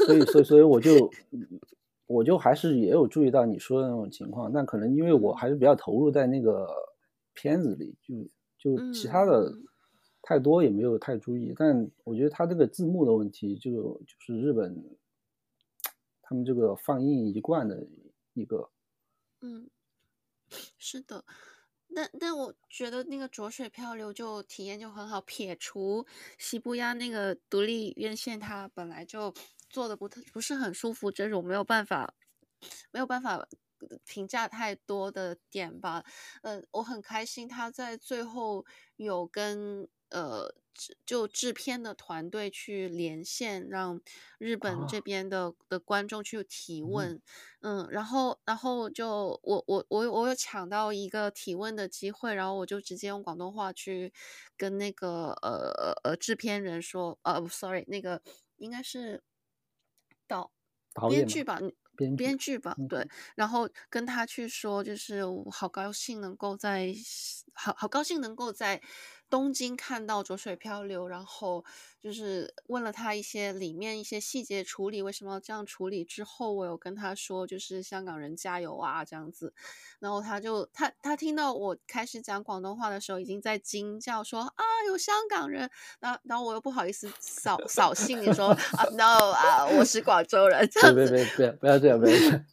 [0.06, 1.10] 所以所以所以我就
[2.06, 6.68] 我就还是也有注意到你说的那种情况，但可能因为我还是比较投入在那个
[7.34, 9.52] 片子里，就就其他的。
[10.28, 14.84] 太多也没有太注意，但我觉得他这个字幕的问题，就就是日本
[16.20, 17.86] 他们这个放映一贯的
[18.34, 18.68] 一个，
[19.40, 19.70] 嗯，
[20.78, 21.24] 是的，
[21.94, 26.06] 但但我觉得那个浊水漂流就体验就很好，撇除
[26.38, 29.32] 西部亚那个独立院线，它本来就
[29.70, 32.14] 做的不特不是很舒服，这种没有办法
[32.90, 33.46] 没有办法
[34.04, 36.04] 评价太多的点吧。
[36.42, 38.64] 嗯、呃，我很开心他在最后
[38.96, 39.88] 有跟。
[40.10, 40.54] 呃，
[41.04, 44.00] 就制片的团队去连线，让
[44.38, 47.20] 日本这边的、哦、的观众去提问，
[47.60, 49.08] 嗯，嗯然后然后就
[49.42, 54.12] 我我我我有抢到一个提问的机会，然后我就直接用广东话去
[54.56, 58.22] 跟那个呃呃制片人说，呃，sorry，那个
[58.56, 59.22] 应该是
[60.28, 60.52] 导
[61.08, 61.58] 编剧吧，
[61.96, 66.94] 编编剧吧，对、嗯，然后跟他去说，就是我好高兴能够在，
[67.54, 68.82] 好好高兴能够在。
[69.28, 71.64] 东京看到浊水漂流，然后
[72.00, 76.04] 就是问了他一些里面一些细节处理，为什么要这样处理？
[76.04, 79.52] 之后我有跟他说，就是香港人加油啊这样子，
[79.98, 92.44] 然后他就他他听到我开始讲广东话的时候，已经在惊叫说啊有香港人，然然后我又不好意思扫扫兴，你说啊 no 啊我是广州人，这样子，别别别不要这样，不要这样。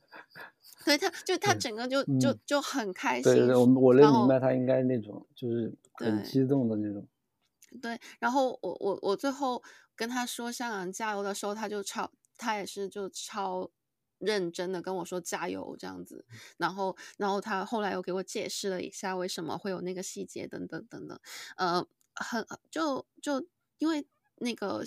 [0.83, 3.23] 所以他就他整个就、嗯、就就很开心。
[3.23, 7.07] 对对对，我我能明白他应该那种就是很激动的那种。
[7.81, 9.63] 对，然后我我我最后
[9.95, 13.69] 跟他说香港加油的时候，他就超他也是就超
[14.17, 16.25] 认真的跟我说加油这样子。
[16.57, 21.19] 然后然后他后来又给我解释了一下为什么会有那个细节等等等等。
[21.57, 23.45] 呃，很就就
[23.77, 24.05] 因为
[24.37, 24.83] 那个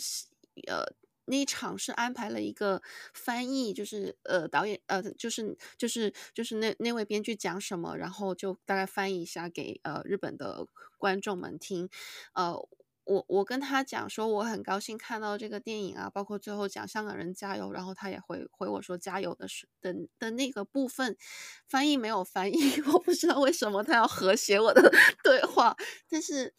[0.68, 0.84] 呃。
[1.26, 2.82] 那一场是安排了一个
[3.14, 10.66] 翻译，就是呃导演呃就是就是就是那那位编剧讲什么，然后就大概翻译一下给呃日本的
[10.98, 11.88] 观众们听。
[12.34, 12.54] 呃，
[13.04, 21.16] 我我跟他讲说我很高兴看到这个电影啊，包括最后讲香港人加油，然后他也回回我说加油的是的的那个部分
[21.68, 24.90] 翻译没有翻译， 我不知道为什么他要和谐我的
[25.22, 25.76] 对话，
[26.10, 26.54] 但是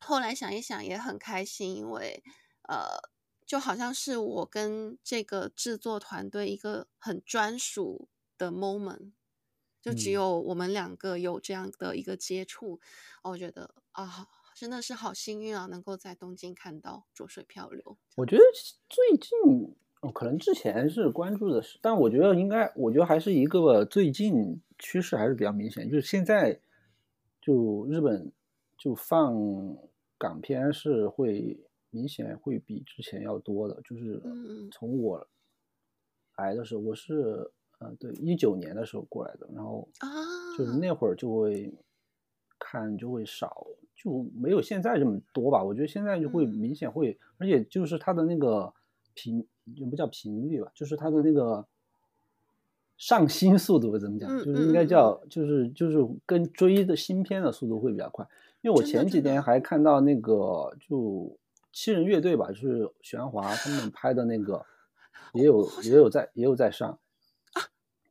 [0.00, 2.22] 后来想一想也很开心，因为
[2.68, 3.13] 呃。
[3.46, 9.12] 就好像是我跟这个制作团队一个很专属的 moment，
[9.82, 12.80] 就只有我们两个有这样的一个接触，
[13.22, 17.98] 嗯、我觉得啊，真的是好幸运啊，能够在东京看到浊水漂流。
[18.16, 18.42] 我觉得
[18.88, 26.58] 最近，哦，可能之前是关注的是，但我觉得应该，我觉得还是一个最近趋势还是比较明显，就是现在
[27.42, 28.32] 就日本
[28.78, 29.36] 就放
[30.16, 31.60] 港片是会。
[31.94, 34.20] 明显会比之前要多的，就是
[34.72, 35.24] 从我
[36.36, 39.88] 来的时候，我是呃对一九年的时候过来的，然后
[40.58, 41.72] 就是那会儿就会
[42.58, 45.62] 看就会少，就没有现在这么多吧。
[45.62, 48.74] 我觉得现在就会明显会，而且就是它的那个
[49.14, 51.64] 频就不叫频率吧，就是它的那个
[52.96, 58.26] 上新速度怎么讲，就是应该叫就是就是跟追的新片的速度会比较快。
[58.62, 61.38] 因为我前几天还看到那个就。
[61.74, 64.64] 七人乐队吧，就是许鞍华他们拍的那个，
[65.34, 67.00] 也有也有在也有在上
[67.52, 67.66] 啊，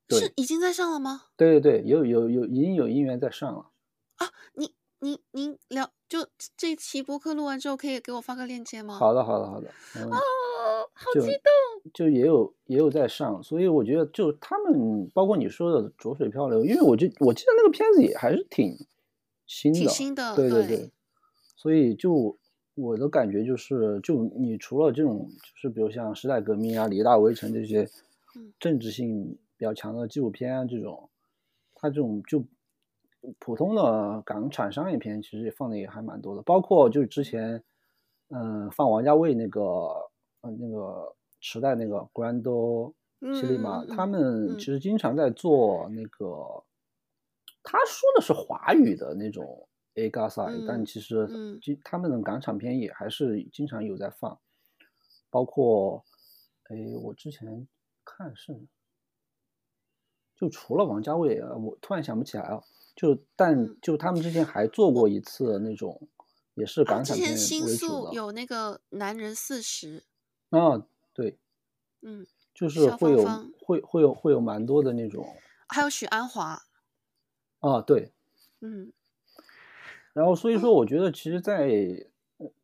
[0.10, 1.23] 是已经在上了吗？
[1.38, 3.69] 对对对，有有有已经有音源在上了
[4.17, 4.28] 啊！
[4.54, 8.95] 您您您聊就这期播客录完之后，可以给我发个链接吗？
[8.95, 9.69] 好的好的好的，
[10.10, 10.19] 哦，
[10.93, 11.91] 好激动！
[11.93, 18.78] 就也有也有在上，所以我觉得就他们包括你说的《浊水漂流》，因为我就我记得那个片子也还是挺
[19.47, 20.91] 新的，挺新的，对对对，对
[21.56, 22.38] 所以就。
[22.75, 27.88] 我的感觉就是，就你除了这种，就是比如像时代革命啊、李大围城这些
[28.59, 31.09] 政治性比较强的纪录片啊，这种，
[31.75, 32.43] 它这种就
[33.38, 36.41] 普通的港产商业片，其实也放的也还蛮多的。
[36.41, 37.63] 包括就是之前，
[38.29, 39.62] 嗯，放王家卫那个，
[40.41, 42.41] 嗯，那个时代那个 Grand
[43.21, 46.63] Cinema，他们其实经常在做那个，
[47.62, 49.67] 他说的是华语的那种。
[49.95, 51.27] A 嘎赛，但其实，
[51.62, 54.86] 就他们的港产片也还是经常有在放，嗯、
[55.29, 56.03] 包括，
[56.63, 57.67] 哎，我之前
[58.03, 58.60] 看是，
[60.36, 62.63] 就除了王家卫，我突然想不起来了，
[62.95, 66.08] 就但就他们之前还做过一次那种，嗯、
[66.56, 67.36] 也是港产片为主的。
[67.36, 70.03] 啊、之前新宿有那个男人四十。
[70.49, 71.38] 啊，对，
[72.01, 73.23] 嗯，就是会有
[73.60, 75.23] 会会有会有蛮多的那种，
[75.67, 76.63] 还有许鞍华。
[77.60, 78.12] 啊，对，
[78.62, 78.91] 嗯。
[80.13, 81.71] 然后所以说，我觉得其实，在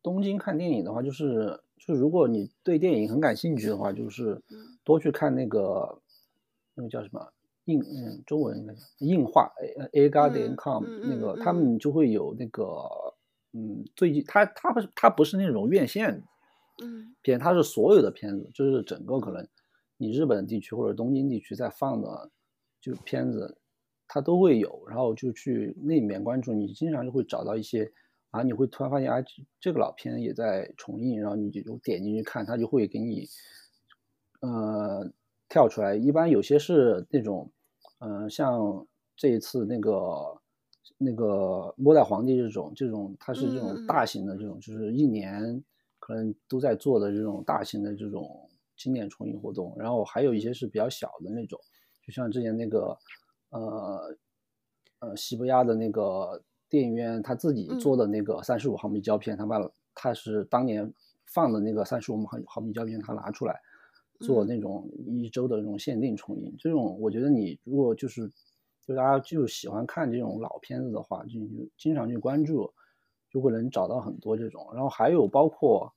[0.02, 4.40] 东京看电影的话，就是就是如果你对电影很感兴趣的话，就是
[4.84, 6.00] 多去看那个
[6.74, 7.32] 那个叫什么
[7.64, 9.50] 映嗯中文应该叫映画
[9.92, 12.64] A Garden.com 那个他们就会有那个
[13.52, 16.22] 嗯最近他他不是他不是那种院线
[16.82, 19.44] 嗯片，他是所有的片子，就是整个可能
[19.96, 22.30] 你日本地区或者东京地区在放的
[22.80, 23.56] 就片子。
[24.12, 27.88] 它都会有，然后就去那里面关注，你经常就会找到一些
[28.32, 29.22] 啊，你会突然发现啊，
[29.60, 33.28] 这个老片也在重映，然后你就点进去看，它就会给你
[34.40, 35.08] 呃
[35.48, 35.94] 跳出来。
[35.94, 37.48] 一般有些是那种
[38.00, 40.40] 嗯、呃，像这一次那个
[40.98, 45.62] 那个末代皇帝这种这种，它是这种大型的这种，就是一年
[46.00, 49.72] 可能都在做的这种大型的这种经典重映活动。
[49.78, 51.60] 然后还有一些是比较小的那种，
[52.04, 52.98] 就像之前那个。
[53.50, 54.16] 呃，
[55.00, 60.92] 呃，西伯亚的那个电影院，他自己做的那个三十五毫米胶片，嗯、他把他是当年
[61.26, 63.60] 放的那个三十五毫毫米胶片，他拿出来
[64.20, 66.50] 做那种一周的那种限定重映。
[66.52, 68.30] 嗯、这种我觉得你如果就是
[68.86, 71.40] 就大家就喜欢看这种老片子的话，就
[71.76, 72.72] 经常去关注，
[73.32, 74.70] 就会能找到很多这种。
[74.72, 75.92] 然后还有包括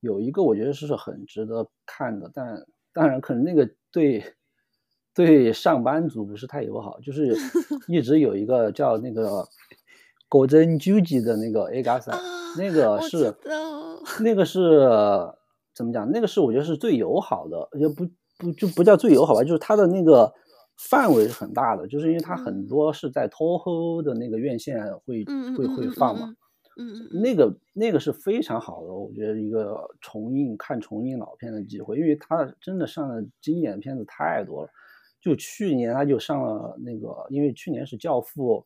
[0.00, 4.24] 有一个我觉得是很值得看的，但当然可能那个对。
[5.16, 7.34] 对上班族不是太友好，就是
[7.88, 9.48] 一直有一个叫那个
[10.28, 12.18] Golden Juji 的那个 A g a s a
[12.58, 13.34] 那个是
[14.22, 14.86] 那个是
[15.74, 16.10] 怎么讲？
[16.10, 18.06] 那个是我觉得是最友好的，也不
[18.38, 20.30] 不就不叫最友好吧，就是它的那个
[20.76, 25.24] 范围是很大的，就是因为它很多是在 Toho 的那个院线会
[25.56, 26.34] 会会放嘛，
[26.78, 34.70] 嗯那个那个是非常好的，我觉得一个重映看重映老片的机会，因为它真的上的经典的片子太多了。
[35.26, 38.64] 就去年他就上了那个，因为去年是《教父》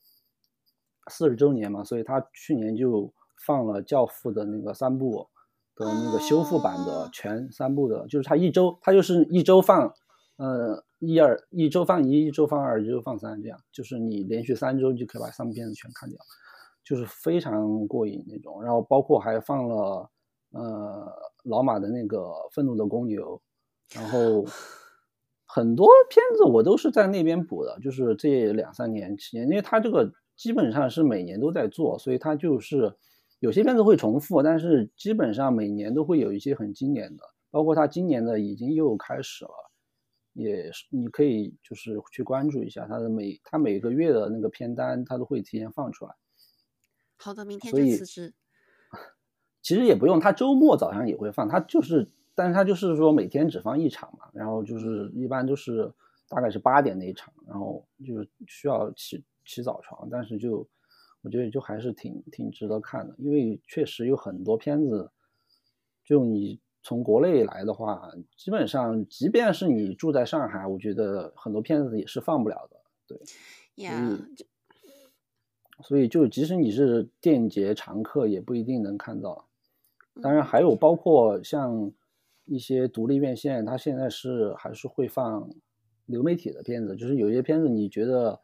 [1.10, 3.10] 四十周年嘛，所以他去年就
[3.46, 5.26] 放了《教父》的那个三部
[5.74, 9.90] 的那个修复版的全三部的，就是他一周他就是一周放，
[10.36, 16.18] 呃一二一周放一，一周放二，一周放三，这样就是你连续三周就可以把三部片子全看掉，
[16.84, 18.62] 就是非常过瘾那种。
[18.62, 20.10] 然后包括还放了
[20.50, 21.10] 呃
[21.44, 22.18] 老马的那个
[22.52, 23.40] 《愤怒的公牛》，
[23.98, 24.44] 然后。
[25.52, 32.94] 很多片子我都是在那边补的，就是这两三年期间，因为他这个基本上是每年都在做，所以他就是
[33.40, 39.50] 有些片子会重复，但是基本上每年都会有一些很经典的，包括他今年的已经又开始了，
[40.34, 46.14] 也是你可以就是去关注一下他的每他每个月的那个片单，他都会提前放出来。
[47.16, 48.34] 好的，明天就辞职。
[49.62, 52.08] 其实也不用，他周末早上也会放，他就是。
[52.40, 55.92] 但是他就是说每天只放一场嘛，然后就是一般都是
[56.26, 60.66] 大概是八点那一场，然后就是需要起起早床，但是就
[61.20, 65.10] 我觉得就还是挺挺值得看的，因为确实有很多片子，
[66.02, 72.76] 就你从国内来的话，基本上即便是你住在上海，我觉得很多片子也是放不了的，
[73.06, 73.20] 对
[73.74, 74.16] 以
[75.82, 79.46] 所以就即使你是电影节常客，也不一定能看到。
[80.22, 81.92] 当然还有包括像。
[82.50, 85.48] 一些独立院线，它现在是还是会放
[86.06, 88.40] 流媒体的片子，就是有些片子你觉得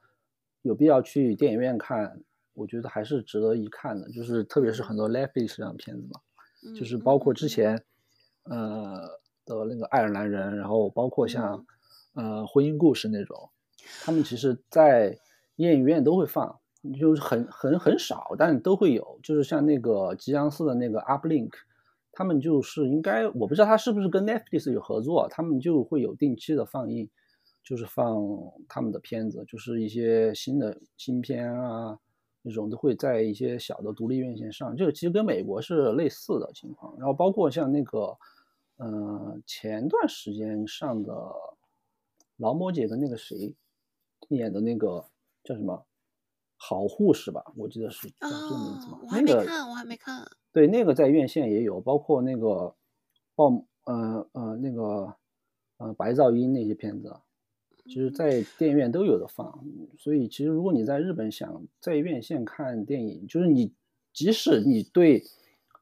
[0.62, 2.22] 有必要去电影院看，
[2.54, 4.08] 我觉得还是值得一看的。
[4.12, 6.20] 就是特别是很多 Netflix 上的片子嘛，
[6.78, 7.82] 就是包括之前
[8.44, 11.66] 呃的那个爱尔兰人，然后包括像
[12.14, 13.50] 呃婚姻故事那种，
[14.04, 15.18] 他们其实在
[15.56, 16.60] 电影院都会放，
[16.96, 19.18] 就是很很很少，但都会有。
[19.24, 21.50] 就是像那个吉祥寺的那个 Uplink。
[22.18, 27.06] 他们就是应该，我不知道他是不是跟 Netflix 有合作，他们就会有定期的放映，
[27.62, 28.16] 就是放
[28.66, 31.98] 他们的片子，就是一些新的新片啊，
[32.40, 34.74] 那种都会在一些小的独立院线上。
[34.74, 36.96] 这个其实跟美国是类似的情况。
[36.96, 38.16] 然后包括像那个，
[38.78, 41.12] 嗯、呃，前段时间上的
[42.38, 43.54] 劳模姐跟那个谁
[44.30, 45.04] 演的那个
[45.44, 45.84] 叫什么
[46.56, 49.00] 好护士吧，我记得是叫这个名字吗？
[49.02, 50.26] 哦，我还没看，那个，我还没看。
[50.56, 52.74] 对，那个在院线也有，包括那个
[53.34, 55.14] 爆，呃呃，那个
[55.76, 57.14] 呃白噪音那些片子，
[57.84, 59.62] 其实在电影院都有的放。
[59.98, 63.74] 所以其实如果你在日本想在院线看电影，就是你
[64.14, 65.22] 即使你对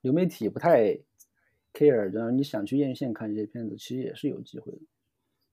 [0.02, 0.98] 流媒体不太
[1.72, 4.80] care，然后你想去院线看这些片子，其实也是有机会的。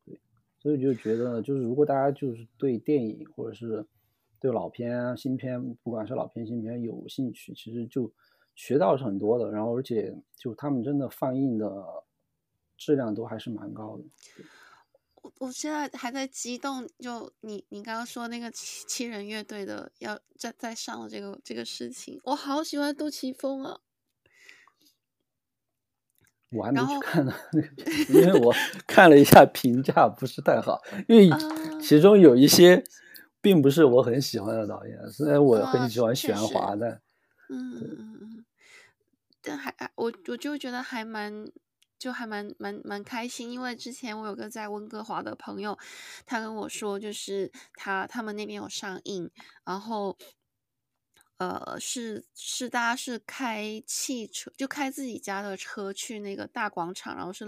[0.04, 0.20] 对，
[0.58, 3.86] 所以就觉得就是如果大家就是对电影或者是
[4.40, 8.12] 对老片啊、新片，不管是老片新片有兴趣，其实就
[8.62, 9.50] 学到是很多的。
[9.50, 11.68] 然后而且就他们真的放映的
[12.78, 14.04] 质量都还是蛮高的。
[15.24, 23.80] 我我现在还在激动，就你你刚刚说那个七七人乐队的要再再上了这个这个事情，我好喜欢杜琪峰啊！
[26.52, 27.34] 我还没去看呢，
[28.14, 28.54] 因为我
[28.86, 31.30] 看了一下评价不是太好，因为
[31.82, 32.84] 其中有一些
[33.42, 37.02] 并不是我很喜欢的导演，虽然我很喜欢许鞍华的，
[37.50, 38.31] 嗯嗯嗯，
[39.42, 41.52] 但还我我就觉得还蛮。
[42.02, 45.78] 就还蛮蛮蛮开心，因为之前我有个在温哥华的朋友，
[46.26, 49.30] 他跟我说，就是他他们那边有上映，
[49.64, 50.18] 然后，
[51.38, 57.46] 呃，是是大家是开汽车，就开自己家的车去那个大广场，然后是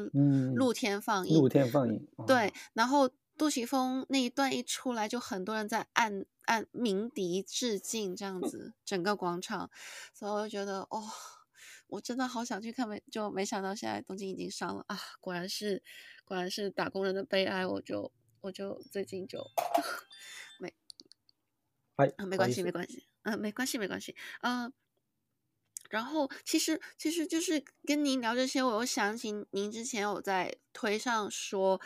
[0.55, 9.71] 露天放映，嗯、露天放映，对，然后杜琪峰那一段一出来，就很多人在按按鸣笛致敬，这样子，整个广场，
[10.13, 11.09] 所以我就觉得哦。
[11.87, 14.97] 我真的好想去看，没就没想到现在东京已经上了啊！
[15.19, 15.83] 果然是，
[16.25, 17.65] 果然是打工人的悲哀。
[17.65, 18.11] 我就
[18.41, 19.39] 我就最近就
[20.59, 20.73] 没，
[21.97, 24.73] 哎，没关系，没关系，嗯，没关系，没关系，嗯。
[25.89, 31.79] 然后其实其实就是跟您聊这些，我又想起您之前有在推上说，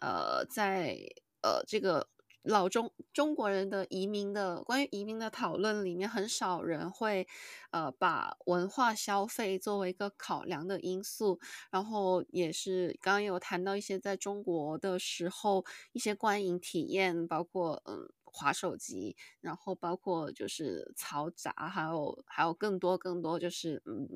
[0.00, 0.98] 呃，在
[1.42, 2.11] 呃这个。
[2.42, 7.26] 老中中国人的移民的关于移民的讨论里面，很少人会，
[7.70, 11.38] 呃，把文化消费作为一个考量的因素。
[11.70, 24.08] 然后也是刚刚有谈到一些在中国的时候一些观影体验，包括嗯滑手机，然后包括就是嘈杂，还有还有更多更多就是嗯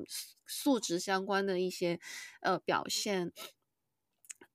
[0.45, 1.99] 素质相关的一些
[2.41, 3.31] 呃表现。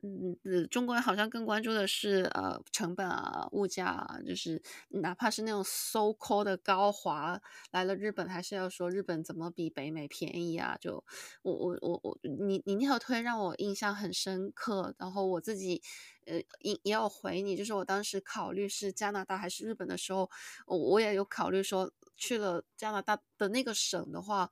[0.05, 7.41] 嗯嗯，中国人好像更关注的是呃成本啊、物价啊，就是哪怕是那种 so called 的高华
[7.71, 10.77] 来了日本，还是要说日本怎么比北美便宜啊？
[10.81, 11.05] 就
[11.43, 15.81] 我我我我，你你那条推让我印象很深刻，然后我自己
[16.27, 20.29] 呃也也有回你，就是我当时考虑是加拿大还是日本的时候，
[20.67, 24.51] 我我也有考虑说去了加拿大的那个省的话。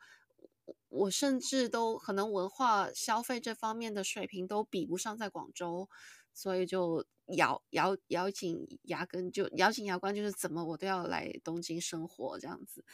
[0.90, 5.88] 我甚至都可能文化消费这方面的水平都比不上在广州，
[6.34, 12.84] 所以就咬咬咬紧牙根，就咬紧牙关，就是怎么我都要来东京生活这样子。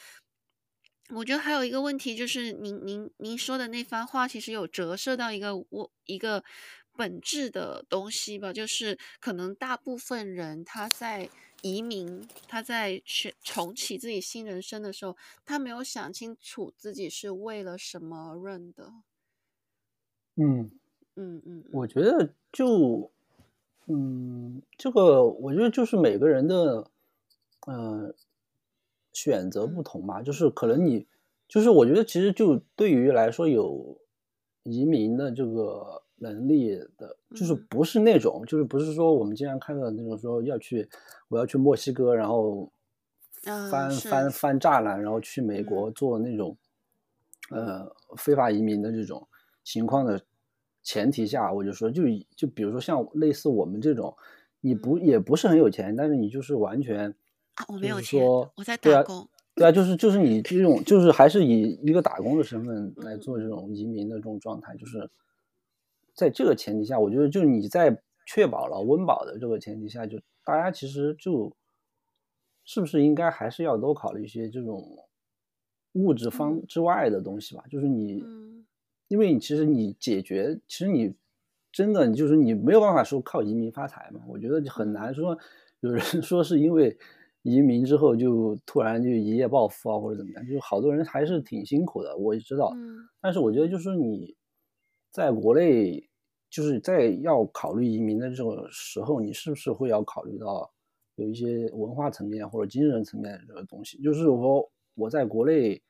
[1.09, 6.45] 我觉得还有一个问题就是您您您说的那番话其实有折射到一个我一个
[6.97, 11.29] 本质的东西吧，就是可能大部分人他在。
[11.67, 18.93] 移民，他在选重启自己新人生的时候，他没有想清楚自己是为了什么而认的。
[20.37, 20.71] 嗯
[21.17, 23.11] 嗯嗯，我觉得就，
[23.87, 26.91] 嗯，这个我觉得就是每个人的，
[27.67, 28.15] 呃，
[29.13, 30.23] 选择不同吧。
[30.23, 31.07] 就是可能你，
[31.49, 33.99] 就是我觉得其实就对于来说有
[34.63, 36.03] 移民的这个。
[36.19, 40.89] 能力的，就是不是那种，嗯、就是不是说我们经常看到的那种，说要去，
[41.29, 42.73] 我要去墨西哥，然后
[43.43, 46.57] 翻、嗯、翻翻栅栏，然后去美国做那种，
[47.51, 49.29] 嗯、呃，非法移民的这种
[49.63, 50.19] 情况的
[50.83, 52.05] 前提下，我就说，就
[52.35, 54.17] 就比如说像类似我们这种，
[54.63, 57.11] 你不也不是很有钱，但是你就是完全，
[57.57, 65.11] 啊，我没有钱，我在打工，对啊，就是就是你这种，就是还是以一个打工的身份来做这种移民的这种状态，就是。
[66.17, 67.95] 在这个前提下，我觉得就你在
[68.27, 71.55] 确保了温饱的这个前提下，就大家其实就
[72.65, 74.83] 是不是应该还是要多考虑一些这种
[75.93, 77.63] 物质方之外的东西吧？
[77.71, 78.25] 就是你，
[79.09, 81.15] 因为你其实你解决，其实你
[81.71, 84.23] 真的就是你没有办法说靠移民发财嘛。
[84.27, 85.39] 我觉得很难说
[85.81, 86.97] 有人 说是因为
[87.43, 92.75] 移民之后就突然就一夜暴富啊，或者怎么样，就是好多人还是挺辛苦的，我也知道。
[93.21, 94.35] 但是我觉得就是你。
[95.17, 96.07] 在国内，
[96.51, 100.71] 就是在要考虑移民的这个时候，你是不是会要考虑到
[101.15, 103.97] 有一些文化层面或者精神层面的这个东西？
[104.03, 105.83] 就是说，我在国内，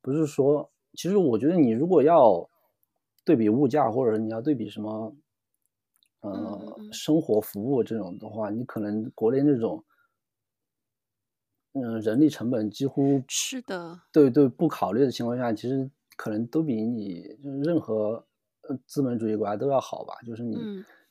[0.00, 2.48] 不是说，其实我觉得你如果要
[3.24, 5.16] 对比物价，或者你要对比什么，
[6.20, 9.84] 呃，生活服务这种的话，你可能国内那种，
[11.72, 18.24] 嗯，人力成本几乎是的，对对，不考虑的情况下，其实可能都比你任何。
[18.86, 20.14] 资本主义国家都要好吧？
[20.26, 20.56] 就是你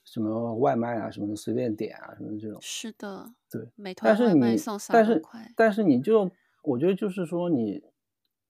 [0.03, 2.57] 什么外卖啊，嗯、什么随便点啊，什么这种。
[2.61, 3.67] 是的，对。
[3.75, 6.29] 美团外卖送三但是你，但是，但是你就，
[6.63, 7.83] 我觉得就是说，你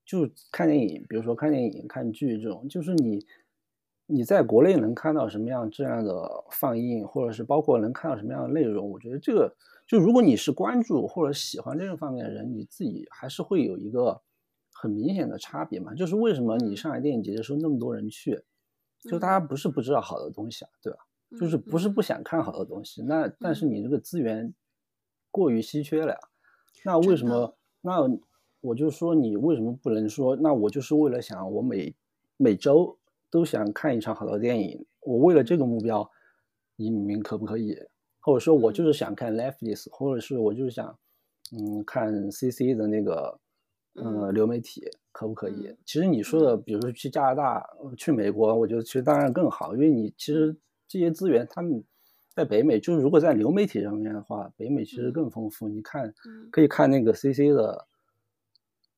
[0.06, 3.26] 就看电影，比如说看电影、看剧这种，就是你
[4.06, 9.54] 你在国内能看到什么样质量的放映，或者是包括能看到什么样的内容，我觉得这个
[9.86, 14.22] 就如果你是关注或者喜欢这个方面的人，你自己还是会有一个
[14.72, 15.94] 很明显的差别嘛。
[15.94, 18.42] 就是为什么你上海电影节的时候那么多人去，
[19.02, 21.00] 就大家不是不知道好的东西啊，对吧？
[21.40, 24.54] 就是不是不想看好的东西，那但是你这个资源
[25.30, 26.20] 过于稀缺了呀。
[26.84, 27.56] 那为什么？
[27.82, 28.00] 那
[28.62, 30.36] 我就说你为什么不能说？
[30.36, 31.96] 那我就是为了想我每
[32.36, 32.98] 每周
[33.30, 36.10] 都想看一场好的电影，我为了这个目标
[36.78, 37.78] 移民可不可以？
[38.22, 40.98] 或者说我就是想看 Netflix，或者是我就是想
[41.52, 43.40] 嗯看 CC 的那个
[43.96, 44.84] 嗯流媒体
[45.20, 45.76] 可不可以？
[45.86, 50.56] 其实你说的，比如说去加拿大、去美国，我觉得其实当然更好，因为你其实
[50.88, 51.84] 这些资源他们。
[52.36, 55.68] 在北美，就是如果在流媒体上面的话，北美其实更丰富。
[55.68, 56.14] 你看，
[56.52, 57.86] 可以看那个 CC 的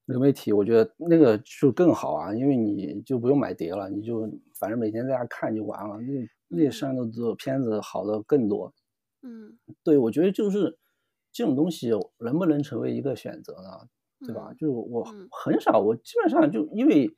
[0.05, 5.97] 流媒体，我觉得那个就更好啊，因为你就不用买碟了，你就反正每天在家看就完了。
[6.01, 8.71] 那那上头的片子好的更多。
[9.23, 10.77] 嗯，对，我觉得就是
[11.31, 13.87] 这种东西能不能成为一个选择呢？
[14.25, 14.53] 对吧？
[14.57, 17.15] 就我很少，我基本上就因为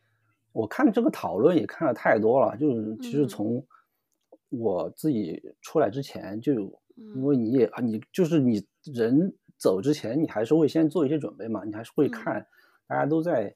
[0.52, 3.66] 我看这个讨论也看了太多了，就是其实从。
[4.56, 6.54] 我自己出来之前就，
[6.94, 12.46] 因为你也啊，你就是你人走之前，你还是会先做一些准备嘛，你还是会看，
[12.86, 13.56] 大家都在，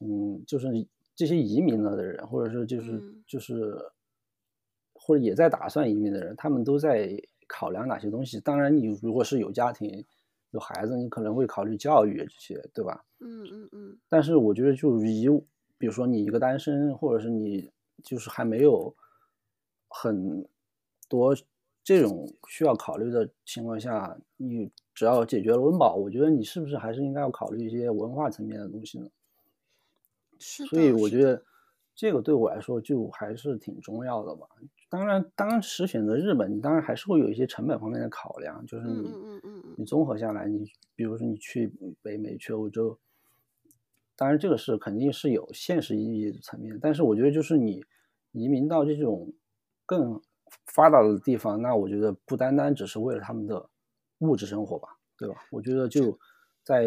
[0.00, 0.68] 嗯，就是
[1.14, 3.78] 这些移民了的人，或者是就是就是，
[4.92, 7.10] 或者也在打算移民的人，他们都在
[7.48, 8.38] 考量哪些东西。
[8.38, 10.04] 当然，你如果是有家庭、
[10.50, 13.04] 有孩子，你可能会考虑教育这些，对吧？
[13.20, 13.98] 嗯嗯嗯。
[14.08, 15.28] 但是我觉得，就以
[15.78, 17.70] 比如说你一个单身，或者是你
[18.02, 18.94] 就是还没有。
[19.88, 20.44] 很
[21.08, 21.34] 多
[21.82, 29.08] 这种需要考虑的情况下，你只要解决了温饱，我觉得你是不是还是应该要考虑一些文化层面的东西呢？
[30.38, 30.66] 是。
[30.66, 31.42] 所以我觉得
[31.96, 34.46] 这个对我来说就还是挺重要的吧。
[34.88, 39.10] 当然，当时选择日本，你当然还是会有一些成本方面的考量，就是你
[39.78, 41.72] 你综合下来，你比如说你去
[42.02, 42.96] 北美、去欧洲，
[44.14, 47.84] 当然这个是肯定是有现实意义的层面，但是我觉得就是你
[48.30, 49.32] 移民到这种。
[49.88, 50.20] 更
[50.64, 53.70] 发达的地方，那我觉得不单单只是为了他们的
[54.18, 55.36] 物质生活吧，对吧？
[55.52, 56.18] 我觉得就
[56.64, 56.84] 在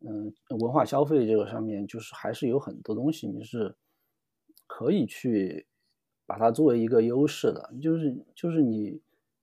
[0.00, 3.76] 嗯文化消费这个上面，就是还是有很多东西你是
[4.68, 5.66] 可以去
[6.24, 7.74] 把它作为一个优势的。
[7.82, 9.00] 就是就是你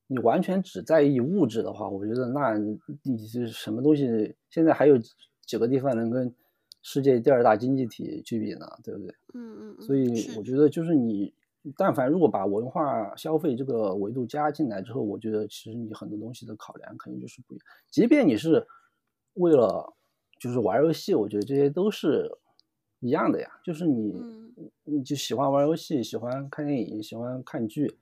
[0.07, 2.57] 你完全只在意物质的话，我觉得那
[3.03, 4.33] 你是什么东西？
[4.49, 4.97] 现在还有
[5.41, 6.33] 几个地方能跟
[6.81, 8.65] 世界第二大经济体去比呢？
[8.81, 9.13] 对不对？
[9.33, 9.81] 嗯嗯。
[9.81, 10.07] 所以
[10.37, 11.33] 我觉得就是你。
[11.75, 17.65] 但凡如果把文化消费这个维度加进来之后，我觉得其实你很多东西的考量肯定就是不一样。
[17.89, 18.67] 即便你是
[19.33, 19.91] 为了
[20.39, 22.29] 就是玩游戏，我觉得这些都是
[23.05, 23.49] 一样的呀。
[23.63, 24.13] 就是你
[24.83, 27.97] 你就喜欢玩游戏，喜欢看电影，喜欢看剧，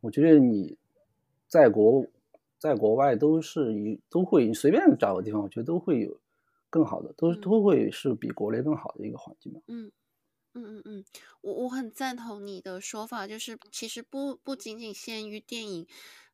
[0.00, 0.76] 我觉得你
[1.48, 2.06] 在国
[2.58, 6.18] 在国外都是一都会随便找个地方，我觉得都会有
[6.70, 9.60] 更好的，都都会是比国内更好的一个环境吧。
[9.68, 9.90] 嗯。
[10.56, 11.04] 嗯嗯嗯，
[11.40, 15.86] 我我很赞同你的说法，就是其实不不仅仅限于电影，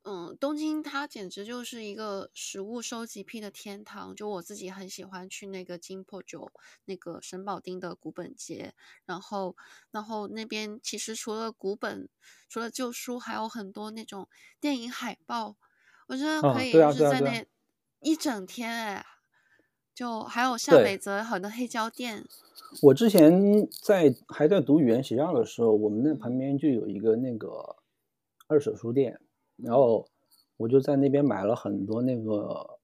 [0.02, 4.14] 嗯，东京它简直就是一个食物收集癖的天堂。
[4.14, 6.50] 就我自己很喜欢去那个金破酒
[6.86, 8.72] 那个神保町的古本街，
[9.04, 9.56] 然后
[9.90, 12.08] 然后那边其实除了古本，
[12.48, 14.28] 除了旧书，还有很多那种
[14.58, 15.56] 电影海报，
[16.08, 17.44] 我觉得可以就是在那
[18.00, 19.06] 一整天哎。
[19.92, 22.24] 就还有下北泽很多黑胶店。
[22.80, 27.76] 我之前在还在读语言学校的时候，我们那旁边就有一个那个
[28.46, 29.20] 二手书店，
[29.62, 30.06] 然后
[30.56, 32.78] 我就在那边买了很多那个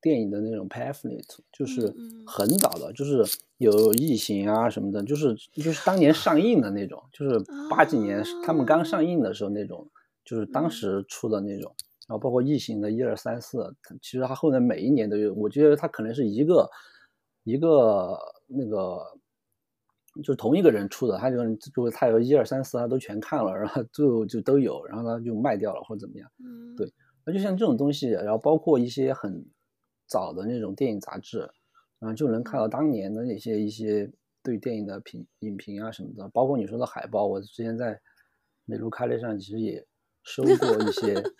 [0.00, 1.92] 电影的那种 pamphlet，就是
[2.26, 3.24] 很早的，就是
[3.58, 9.88] 有异形啊什么的，就是就是当年上映的那种，就是八几年他们刚上映的时候那种，
[10.24, 11.74] 就是当时出的那种。
[12.06, 16.70] 然后包括异形的一二三四，其实它后面每一年都有，我觉得它可能是一个
[17.44, 19.17] 一个那个，
[20.22, 26.30] 就是同一个人出的，他就就他有一二三四他都全看了，然后最后就都有，然后他就卖掉了或者怎么样。
[26.44, 26.92] 嗯，对，
[27.24, 29.44] 那就像这种东西，然后包括一些很
[30.06, 31.38] 早的那种电影杂志，
[31.98, 34.10] 然后就能看到当年的那些一些
[34.42, 38.00] 对电影的评影评啊什么的，包括你说的海报，我之前在
[38.64, 39.86] 美卢卡列上其实也
[40.22, 41.22] 收过一些。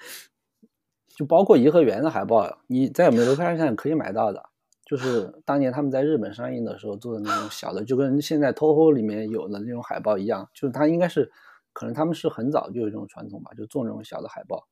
[1.17, 4.51] 就包括颐和园的海报，你在美卢卡列上可以买到的，
[4.89, 11.31] 就是当年他们在日本上映的时候做的那种小的，就跟现在 Toho 里面有的那种海报一样，就是它应该是，
[11.75, 14.67] 可能他们是很早就有这种传统吧，就做那种小的海报，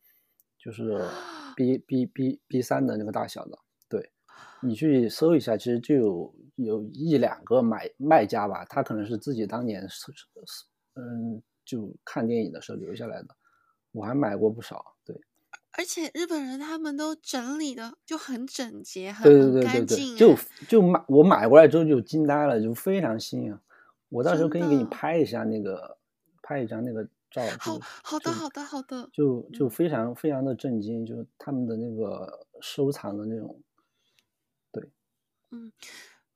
[0.58, 1.04] 就是
[1.54, 3.58] B B B B 三的那个大小的。
[3.90, 4.10] 对，
[4.62, 10.24] 你去搜一下，其实就有有一两个买卖家吧，他可能是自己当年是是
[10.94, 13.28] 嗯就看电影的时候留下来的，
[13.92, 14.82] 我还买过不少。
[15.04, 15.14] 对。
[15.78, 20.34] 而且日本人他们都整理的就很整洁，很对对对对干净，就
[20.68, 23.60] 就买我买过来之后就惊呆了，就非常新啊！
[24.08, 25.98] 我到时候可以给你拍一下那个，
[26.42, 27.42] 拍一张那个照。
[27.58, 33.60] 好好的好的好的，就就非常非常的震惊，就他们的那个收藏的那种，
[34.72, 34.90] 对，
[35.50, 35.72] 嗯。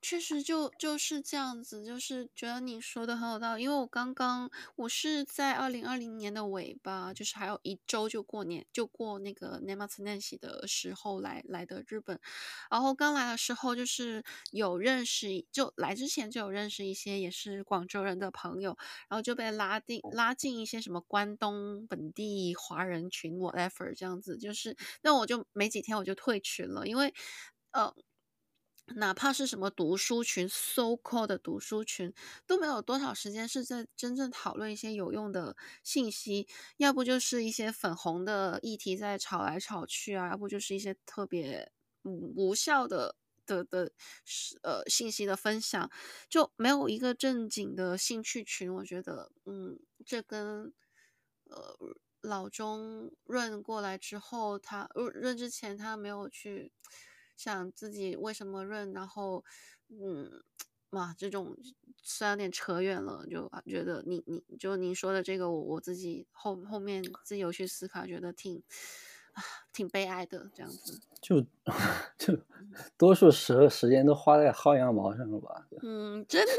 [0.01, 3.63] 确实就就是这样子，就是觉得你说的很有道理。
[3.63, 12.19] 因为我刚刚我是在二零二零年的尾巴，就是还有一周就过年，就过那个年末年始的时候来来的日本。
[12.71, 18.75] 然后刚来的时候就是有认识，就来之前就有认识一些也是广州人的朋友，
[19.07, 24.37] 然后就被拉进拉进一些什么关东本地华人群，whatever 这样子。
[24.37, 27.13] 就是那我就没几天我就退群了，因为
[27.71, 27.93] 呃。
[28.95, 32.13] 哪怕是什么读书群，so call 的读书群，
[32.45, 41.71] 都没有多少时间是在真正讨论一些有用的信息，要不就是一些粉红的议题在吵来吵去啊，要不就是一些特别
[42.03, 43.15] 无效的
[43.45, 43.91] 的的
[44.63, 45.89] 呃信息的分享，
[46.29, 48.73] 就没有一个正经的兴趣群。
[48.73, 50.73] 我觉得，嗯，这跟
[51.45, 51.75] 呃
[52.21, 56.71] 老中润过来之后，他润之前他没有去。
[57.41, 59.43] 想自己为什么润，然后，
[59.89, 60.29] 嗯，
[60.91, 61.57] 哇，这种
[62.03, 68.61] 虽然有点扯远了，就觉得你你就您说的这个，我我自己后后面自己有去思考，觉得挺
[69.33, 69.41] 啊
[69.73, 70.99] 挺悲哀的这样子。
[71.19, 71.43] 就
[72.15, 72.37] 就
[72.95, 75.65] 多数时候时间都花在薅羊毛上了吧？
[75.81, 76.53] 嗯，真的，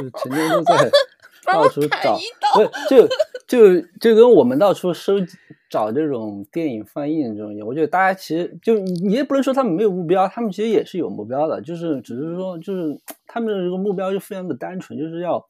[0.00, 0.88] 就成天都在
[1.46, 2.16] 到处找，
[2.54, 3.08] 不是就
[3.48, 5.36] 就就跟我们到处收集。
[5.70, 15.46] 找这种电影放映这种，我觉得大家其实就你也不能说他们没有目标，他们其实也是有目标的，就是只是说就是他们的这个目标就非常的单纯，就是要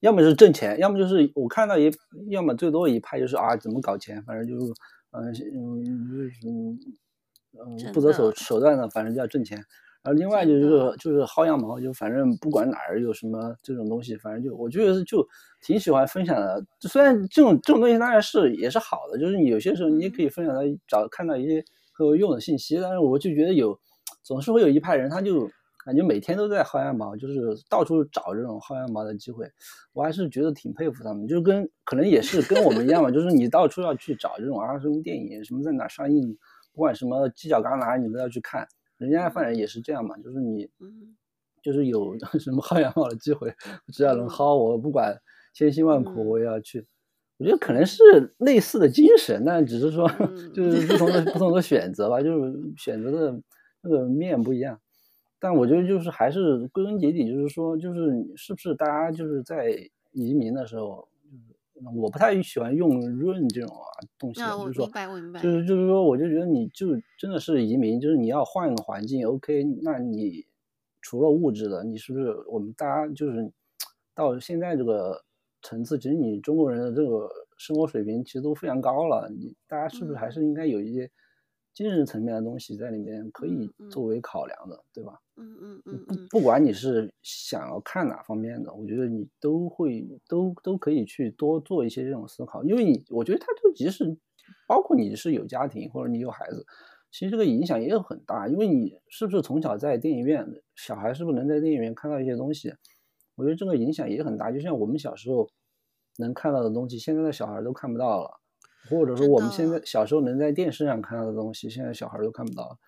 [0.00, 1.90] 要么是挣钱，要么就是我看到一，
[2.30, 4.72] 要么最多一派就是啊怎么搞钱，反正就是
[5.10, 5.84] 嗯嗯
[6.46, 6.78] 嗯
[7.58, 9.62] 嗯不择手手段的，反正就要挣钱。
[10.02, 15.26] 然后另外就是就是薅羊毛，就反正不管哪儿有什么这种东西，反正就我觉得就
[15.60, 16.64] 挺喜欢分享的。
[16.80, 22.80] 虽然这种这种东西当然是也是好的，就是你有些时候你也可以分享到找看到一些很有用的信息。
[22.80, 23.78] 但是我就觉得有
[24.22, 25.46] 总是会有一派人，他就
[25.84, 29.46] 感觉每天都在薅羊毛，就是到处找这种薅羊毛的机会。
[29.92, 36.34] 我还是觉得挺佩服他们，就跟可能也是跟我们一样嘛，就是你到处要去找这种啊什么电影什么在哪上映，
[36.72, 38.66] 不管什么犄角旮旯你都要去看。
[39.00, 40.68] 人家反正也是这样嘛，就是你，
[41.62, 43.50] 就是有 什么薅羊毛的机会，
[43.94, 45.18] 只要能薅，我不管
[45.54, 46.86] 千辛万苦，我也要去。
[47.38, 50.06] 我觉得可能是类似的精神，但只是说，
[50.52, 53.42] 就是不同的不同的选择吧，就是选择的
[53.80, 54.78] 那个面不一样。
[55.38, 59.70] 但我觉得就是还是归根结底，就是说，就是是不是大家就是在
[60.12, 61.08] 移民的时候。
[61.94, 64.86] 我不太喜欢用“润”这种啊东西，就是说，
[65.40, 69.64] 就是就是说，我就觉得你就真的是移民，就是你要换一个环境，OK？
[69.82, 70.44] 那你
[71.00, 73.50] 除了物质的，你是不是我们大家就是
[74.14, 75.24] 到现在这个
[75.62, 81.10] 层次，其实你中国人的这个生活水平其实都非常高了，你大家是不是还是应该有一些
[81.72, 85.18] 精神层面的东西在里面可以作为考量的，对吧？
[85.36, 94.18] 嗯嗯嗯，不不管你是想要看哪方面的，我觉得你都会都都可以去多做一些这种思考，因为你我觉得他就即使
[94.66, 96.66] 包括你是有家庭或者你有孩子，
[97.10, 102.74] 其实这个影响也有很大，因为你是不是从小在电影院，小孩是不是能在电影院看到一些东西，
[103.36, 104.50] 我觉得这个影响也很大。
[104.52, 105.48] 就像我们小时候
[106.18, 108.39] 能看到的东西，现在的小孩都看不到了，
[108.88, 112.78] 或者说我们现在小时候能在电视上看到的东西，现在小孩都看不到了。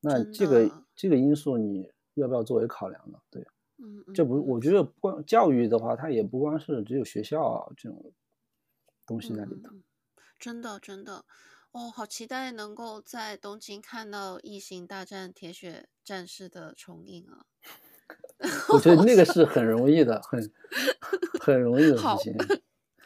[0.00, 3.18] 那这个这个因素你要不要作为考量呢？
[3.30, 3.46] 对，
[3.78, 8.12] 嗯，这不，我觉得不光教育的话，它也不光是只有学校啊这种
[9.06, 9.70] 东西在里头。
[9.72, 9.82] 嗯，
[10.38, 11.24] 真的真的，
[11.72, 17.46] 哦，好期待能够在东京看到《异形大战铁血战士》的重映啊！
[18.72, 20.52] 我觉得那个 是很容易的，很
[21.40, 22.32] 很容易的事情。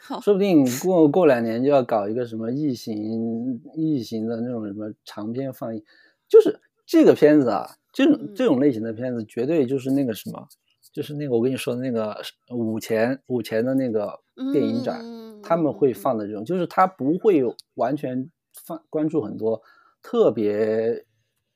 [0.03, 5.83] 好，说不定过过两年就要搞一个什么异形异形的那种什么长片放映，
[6.27, 6.59] 就是。
[6.85, 10.47] 这个片子啊，这种这种类型的片子，绝对就是那个什么，嗯、
[10.91, 12.13] 就是那个我跟你说的那个
[12.49, 14.19] 五前五前的那个
[14.51, 17.41] 电影展，嗯、他们会放的这种，就是他不会
[17.75, 18.29] 完全
[18.65, 19.61] 放关注很多
[20.01, 21.05] 特别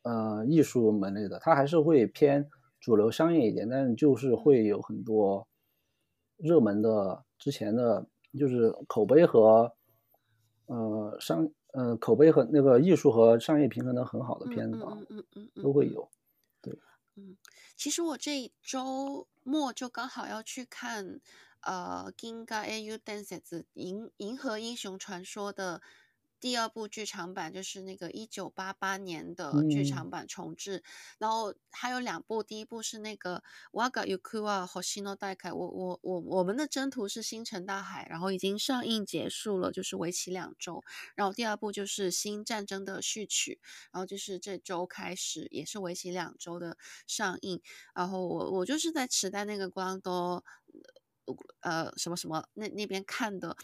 [0.03, 2.47] 呃艺术门类的，他还是会偏
[2.79, 5.45] 主流商业一点，但是就是会有很多
[6.37, 9.73] 热门的之前的，就是口碑和
[10.65, 11.49] 呃商。
[11.73, 16.09] 呃，口碑和那个艺术和商业平衡的很好的片子吧，嗯嗯嗯，都会有。
[16.59, 16.75] 对，
[17.15, 17.37] 嗯，
[17.75, 21.19] 其实我这一周末就刚好要去看
[21.59, 25.79] 呃 gingaaudens 银《银河英雄传说》的
[26.40, 30.82] 第二部剧场版就是那个一九八八年的剧场版重制，嗯、
[31.18, 33.36] 然后还有两部，第一部是那个《
[33.70, 40.82] 我が行くは星の大海》，我我我我们的征途是星辰大海，然后已经上映结束了，就是为期两周。
[41.14, 43.60] 然后第二部就是《新战争的序曲》，
[43.92, 46.76] 然后就是这周开始也是为期两周的
[47.06, 47.62] 上映。
[47.94, 50.42] 然后我我就是在池袋那个光都
[51.60, 53.56] 呃什么什么那那边看的。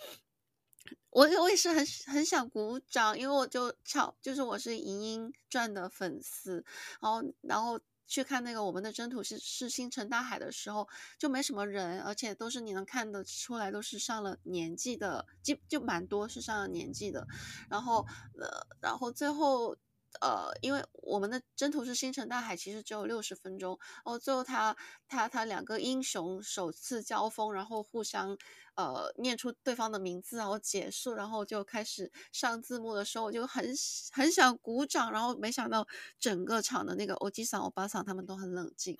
[1.09, 6.63] 我我也是很很想鼓掌，因为我就超就是我是《莹莹传》的粉丝，
[7.01, 17.27] 然后然后去看那个我们的征途是是星辰大海的时候，就没什么人，而且都是你能看得出来都是上了年纪的，就就蛮多是上了年纪的，
[17.69, 18.05] 然后
[18.39, 19.77] 呃然后最后。
[20.21, 23.77] 呃，因为我们的征途是星辰大海，其实只有六十分钟。
[24.05, 24.75] 哦，最后他
[25.07, 28.37] 他他两个英雄首次交锋，然后互相
[28.75, 33.65] 呃念出对方的名字，然后结束，然后就开始上字幕的时候，我就很
[34.11, 35.11] 很想鼓掌。
[35.11, 35.87] 然后没想到
[36.19, 38.97] 整个场的那个欧吉桑、欧巴桑他们都很冷静，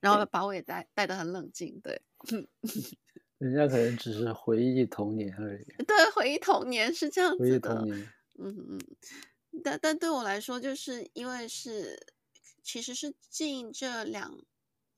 [0.00, 1.80] 然后把我也带带得很冷静。
[1.80, 2.00] 对，
[3.38, 5.64] 人家可能只是回忆童年而已。
[5.84, 7.44] 对，回忆童年是这样子的。
[7.44, 8.12] 回忆童年。
[8.38, 8.80] 嗯嗯。
[9.62, 12.14] 但但对我来说，就是因为是，
[12.62, 14.38] 其实是近这两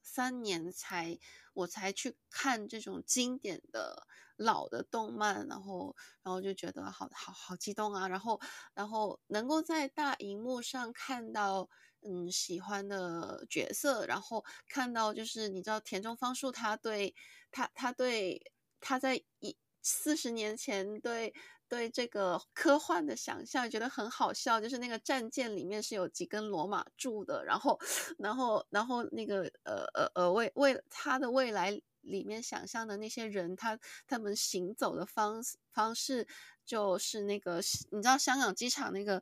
[0.02, 1.18] 三年才
[1.52, 8.40] 我才去看这种经典的老的动漫，然后然后就觉得好好好激动啊，然后
[8.72, 11.68] 然后能够在大荧幕上看到
[12.02, 17.14] 嗯喜欢的角色，然后看到就是你知道田中芳树他对
[17.50, 21.34] 他他对他在一四十年前对。
[21.68, 27.78] 对这个科幻的想象觉得很好笑，就是那个战舰里面是有几根罗马柱的，然后，
[28.18, 35.42] 然后，然后那个呃呃呃为为他的未来里面想象的那些人，他他们行走的方
[35.72, 36.26] 方式
[36.64, 37.60] 就是那个
[37.90, 39.20] 你知道香港机场那个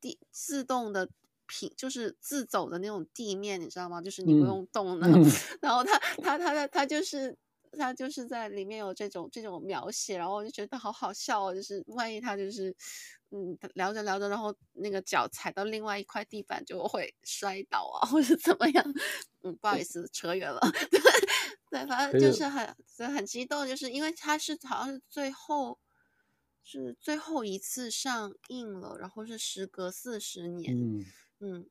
[0.00, 1.08] 地自动的
[1.46, 4.00] 平就是自走的那种地面，你知道吗？
[4.00, 5.24] 就是你不用动的，嗯、
[5.60, 7.36] 然后他他他他他就是。
[7.76, 11.54] 他就是在里面有这种这种描写，然后我就觉得好好笑哦。
[11.54, 12.74] 就是万一他就是，
[13.30, 18.84] 嗯，聊着聊着，然后那个脚踩到另外一块地板就会摔倒啊， 或者怎么样？
[19.42, 20.60] 嗯，不好意思，扯远了。
[20.90, 21.00] 对，
[21.70, 25.78] 对，反正就是很所以很激动，就是因为他是好像是最后
[26.64, 30.74] 是最后一次上映了，然后是时隔四十年。
[30.76, 31.04] 嗯
[31.40, 31.66] 嗯，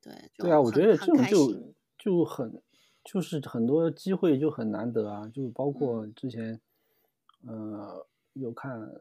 [0.00, 0.30] 对。
[0.36, 2.62] 对啊，我觉得这种就就很。
[3.02, 6.60] 就是很多机会就很难得啊，就包括之前，
[7.46, 9.00] 嗯、呃，有看，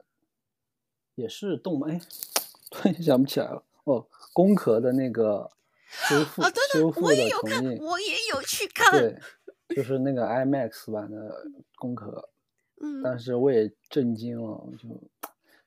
[1.16, 2.02] 也是动漫，哎，
[2.72, 5.52] 突然想不起来了哦，工壳的那个
[5.90, 6.42] 修复、
[6.74, 9.20] 修复的重映，我也有看，我也有去看，对，
[9.76, 11.46] 就是那个 IMAX 版的
[11.76, 12.30] 工壳，
[12.82, 14.88] 嗯，但是我也震惊了，就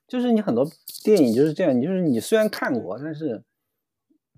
[0.09, 0.67] 就是你很多
[1.05, 3.43] 电影就是这样，你就是你虽然看过，但是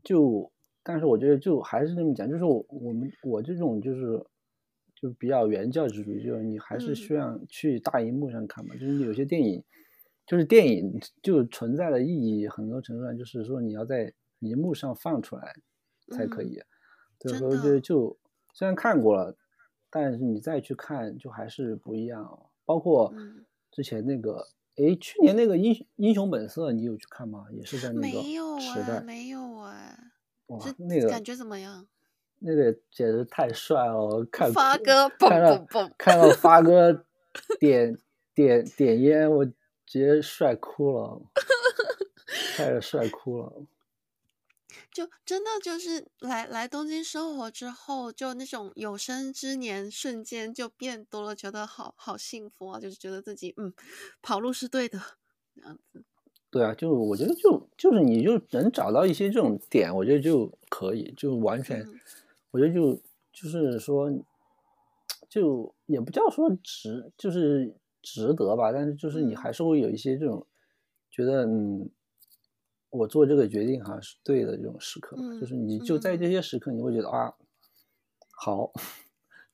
[0.02, 0.50] 就。
[0.84, 4.24] 但是我觉得就还是那么讲，就是我我们我这种就是
[4.94, 8.74] 就比较原教旨主义，就是你还是需要去大荧幕上看嘛。
[8.74, 9.64] 嗯、就是有些电影，
[10.26, 15.54] 就是电影就存在的意义，很多程度上就是说你要在荧幕上放出来
[16.12, 16.60] 才可以。
[17.20, 18.18] 所以说就就
[18.52, 19.34] 虽然看过了，
[19.90, 22.38] 但是你再去看就还是不一样。
[22.66, 23.12] 包括
[23.70, 27.46] 之前那个，哎、嗯，去年那个英英雄本色，你有去看吗？
[27.52, 28.20] 也是在那个
[28.60, 29.02] 时代。
[29.02, 29.43] 没有啊。
[30.46, 31.86] 哇，那个感觉怎么样？
[32.40, 34.26] 那个简直太帅了！
[34.30, 37.06] 看发哥看到蹦蹦蹦看到发哥
[37.58, 37.98] 点
[38.34, 39.54] 点点烟，我直
[39.86, 41.22] 接帅哭了，
[42.56, 43.52] 看着帅哭了。
[44.92, 52.78] 就真的就是来来东京生活之后，就那种有生之年瞬间就变多了，觉得好好幸福啊！
[52.78, 53.72] 就是觉得自己嗯，
[54.22, 55.00] 跑路是对的，
[55.56, 56.04] 这样子。
[56.54, 62.00] 对啊，就我觉得就就是你就能找到一些这种点，我觉得就可以，就完全，嗯、
[62.52, 62.94] 我觉得就
[63.32, 64.08] 就是说，
[65.28, 70.46] 就也不叫说值，就是值得吧，但是就是你还是会有一些这种、嗯、
[71.10, 71.90] 觉得，嗯，
[72.90, 77.34] 我做这个决定好像是对的这种时刻，嗯、就是你就在这些时刻，你会觉得、嗯、啊，
[78.30, 78.72] 好，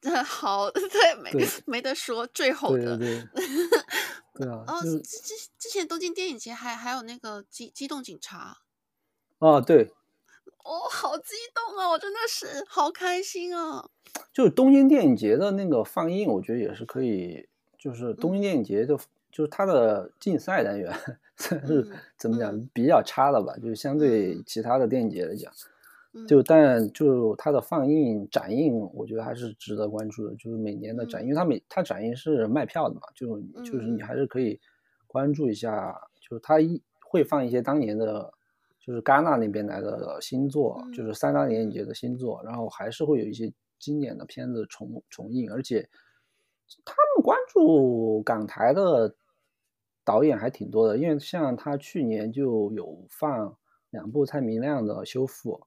[0.27, 1.49] 好， 对，没对。
[1.65, 2.99] 没得说，最后的。
[2.99, 3.45] 对对对
[4.41, 8.59] 对啊，哦，之之之前东京电影节还还有那个机机动警察，
[9.39, 9.93] 啊，对，
[10.65, 13.91] 哦，好激动啊，我真的是好开心啊！
[14.33, 17.47] 就是东京电影节的那个放映，我觉得也是可以，
[17.79, 20.93] 就是东京电影节的，嗯、就是它的竞赛单元
[21.37, 21.87] 算是
[22.17, 25.53] 怎么讲、嗯、比较差的吧，就是相对其他的电影节来讲。
[26.27, 30.35] 就但就它的放映展映，我觉得还是值得关注的。
[30.37, 34.61] 就是每年的展，因为它每它展映是卖票的嘛，就就是你还是可以
[35.07, 35.95] 关注一下。
[36.21, 38.33] 就是它一会放一些当年的，
[38.79, 45.89] 就是戛纳那边来的新作，嗯、就是三大电影节的新作，然后还是会有一些经典的片子重重映，而且
[46.85, 49.15] 他们关注港台的
[50.05, 53.57] 导演还挺多的，因为像他去年就有放
[53.91, 55.61] 两部蔡明亮的修复，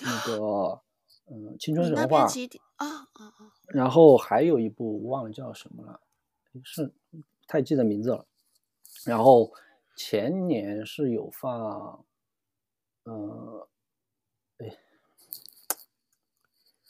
[0.00, 0.82] 那个
[1.26, 2.26] 嗯青春神话
[2.76, 6.00] 啊啊啊，然后还有一部忘了叫什么了，
[6.64, 6.92] 是
[7.46, 8.26] 太记得名字了。
[9.04, 9.52] 然后
[9.96, 12.04] 前年是有放，
[13.04, 13.68] 呃，
[14.58, 14.78] 哎，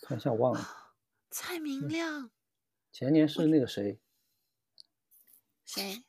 [0.01, 0.61] 突然一下忘了。
[1.31, 2.31] 蔡明亮。
[2.93, 3.99] 前年是那个谁？
[5.65, 6.05] 谁？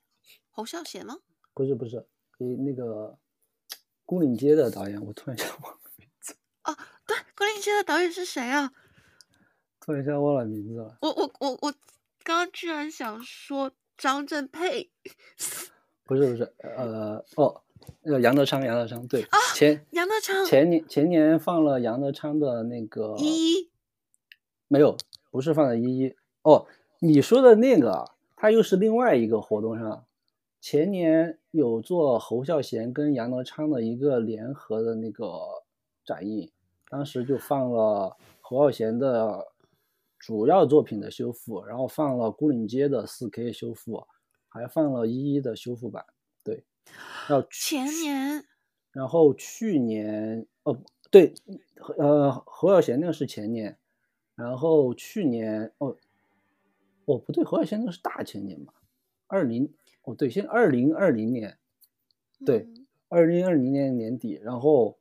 [0.50, 1.20] 侯孝贤吗？
[1.54, 2.06] 不是不是，
[2.38, 3.18] 给那个
[4.06, 5.80] 牯岭街的导演，我突然一下忘了
[7.44, 8.72] 对，牯岭街的导演是谁啊？
[9.82, 10.98] 突然一下忘了名字了。
[11.02, 11.72] 我我我我
[12.24, 14.90] 刚刚居然想说张震佩。
[16.06, 17.62] 不是不是，呃哦，
[18.02, 23.72] 那个杨德昌，杨德昌对，啊、前杨德昌前年前年放了杨德昌的那个一一，
[24.68, 24.98] 没有，
[25.32, 26.66] 不是放的一一哦，
[27.00, 30.06] 你说的那个，他又是另外一个活动上，
[30.60, 35.64] 前年有做侯孝贤跟杨德昌的一个联合的那个
[36.06, 36.52] 展映，
[36.94, 39.48] 当时就放了侯耀贤的
[40.20, 44.06] 主要作品的修复，然后放了孤岭街的四 K 修复。
[44.48, 46.06] 还放了一一的修复版，
[46.44, 46.64] 对，
[47.28, 48.46] 要前年，
[48.92, 50.80] 然后去年哦，
[51.10, 51.34] 对，
[51.98, 53.80] 呃，侯耀贤那个是前年，
[54.36, 55.98] 然后去年哦，
[57.06, 58.76] 哦不对，侯耀贤那个是大前年吧，
[59.26, 59.74] 二零
[60.04, 61.58] 哦对，现在二零二零年，
[62.46, 62.68] 对，
[63.10, 65.00] 二零二零年年底，然后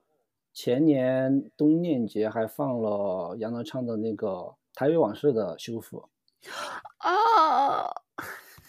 [0.53, 4.29] 前年东京电影节还放了杨德昌的那个
[4.75, 6.09] 《台北往事》的修复，
[7.01, 8.03] 哦。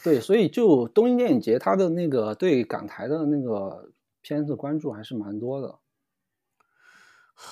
[0.03, 3.89] 对，所以就东京电影节，他的那个对港台的那个
[4.21, 5.79] 片子关注还是蛮多的。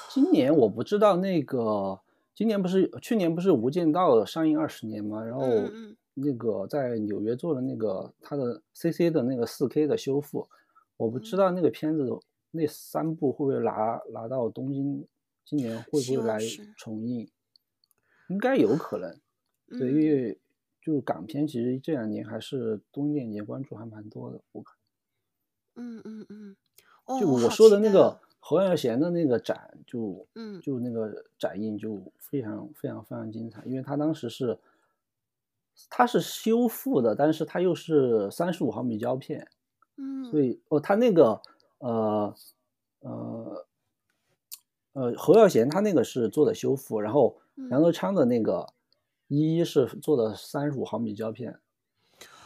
[0.10, 2.02] 今年我不知道那个，
[2.36, 5.24] 今年不是去年不是《无间道》上映二十年吗？
[5.24, 5.46] 然后
[6.14, 10.50] 那个在纽约做了那个他的 CC 的那个四 K 的修复，
[10.98, 12.20] 我不知道那个片子
[12.52, 15.08] 那三部会不会拿拿到东京，
[15.44, 16.38] 今年会不会来
[16.78, 17.28] 重映？
[18.30, 19.20] 应该有可能，
[19.80, 20.38] 对，因为。
[20.84, 24.76] 就港片，其实这两年还是东京电影节关注还蛮多的，我看。
[25.76, 26.58] 嗯嗯嗯。
[27.20, 34.58] 就我说的那个侯耀贤的那个展，就嗯，就那个展映就非常非常非常精彩，因为他当时是，
[35.88, 39.48] 他是修复的，但是他又是三十五毫米胶片，
[39.98, 41.40] 嗯，所以哦，他那个
[41.82, 42.36] 呃
[43.02, 43.68] 呃
[44.94, 48.74] 呃侯耀贤他那个是做的修复，然后杨德昌的那个。
[49.34, 51.58] 一一是做的三十五毫米胶片，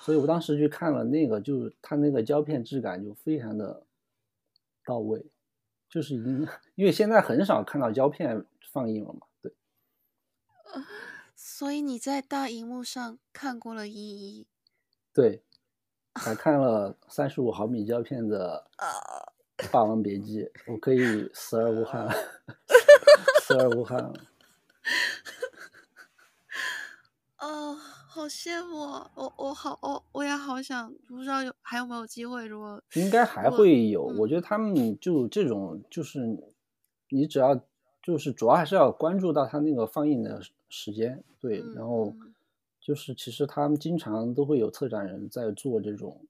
[0.02, 3.88] 所以我当时去看了那个，就是他那个胶片质感就非常的
[4.86, 5.26] 到位，
[5.90, 9.52] 就是已经因为现在很少看到胶片放映了嘛，对。
[11.36, 14.46] 所以你在大荧幕上看过了一一，
[15.12, 15.42] 对，
[16.16, 18.66] 还看了三十五毫米胶片的
[19.72, 22.08] 《霸王别姬》，我可以死而无憾，
[23.42, 24.14] 死而无憾了。
[27.40, 29.12] 哦，好羡慕啊！
[29.14, 32.46] 我我好我我也好想，不知道有还有没有机会。
[32.48, 36.20] 如果应该还会有，我觉得他们就这种，就是
[37.10, 37.60] 你只要
[38.02, 42.14] 就是主要还是要关注到他那个放映的时间，对，然后
[42.86, 46.22] 就是其实他们经常都会有策展人在做这种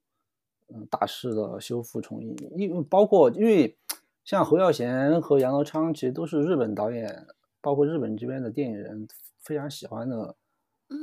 [0.68, 3.76] 嗯大师的修复重映，因为包括因为
[4.24, 7.26] 像侯耀贤和杨德昌其实都是日本导演，
[7.60, 9.06] 包括日本这边的电影人
[9.42, 10.34] 非常喜欢的。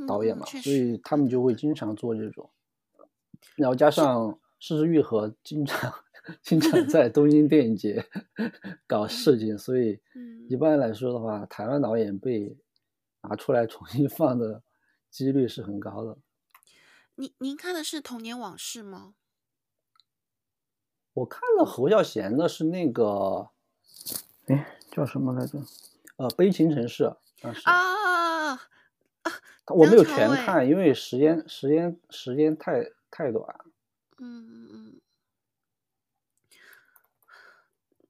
[0.07, 2.49] 导演嘛，所以他们就会经常做这种，
[3.57, 5.93] 然后加上是枝裕和经常
[6.41, 8.01] 经常在东京电影节
[8.87, 9.99] 搞事情，所以
[10.47, 12.55] 一般来说的话，台湾导演被
[13.23, 14.63] 拿出来重新放的
[15.13, 16.17] 几率是很高的。
[17.13, 19.13] 您您看的是《童年往事》吗？
[21.13, 23.51] 我看了侯孝贤的是那个，
[24.47, 25.59] 哎，叫什么来着？
[26.15, 27.03] 呃，《悲情城市》
[27.39, 28.55] 当时啊。
[29.67, 33.45] 我没有全看，因为时间时间时间太太短。
[34.17, 35.01] 嗯嗯嗯。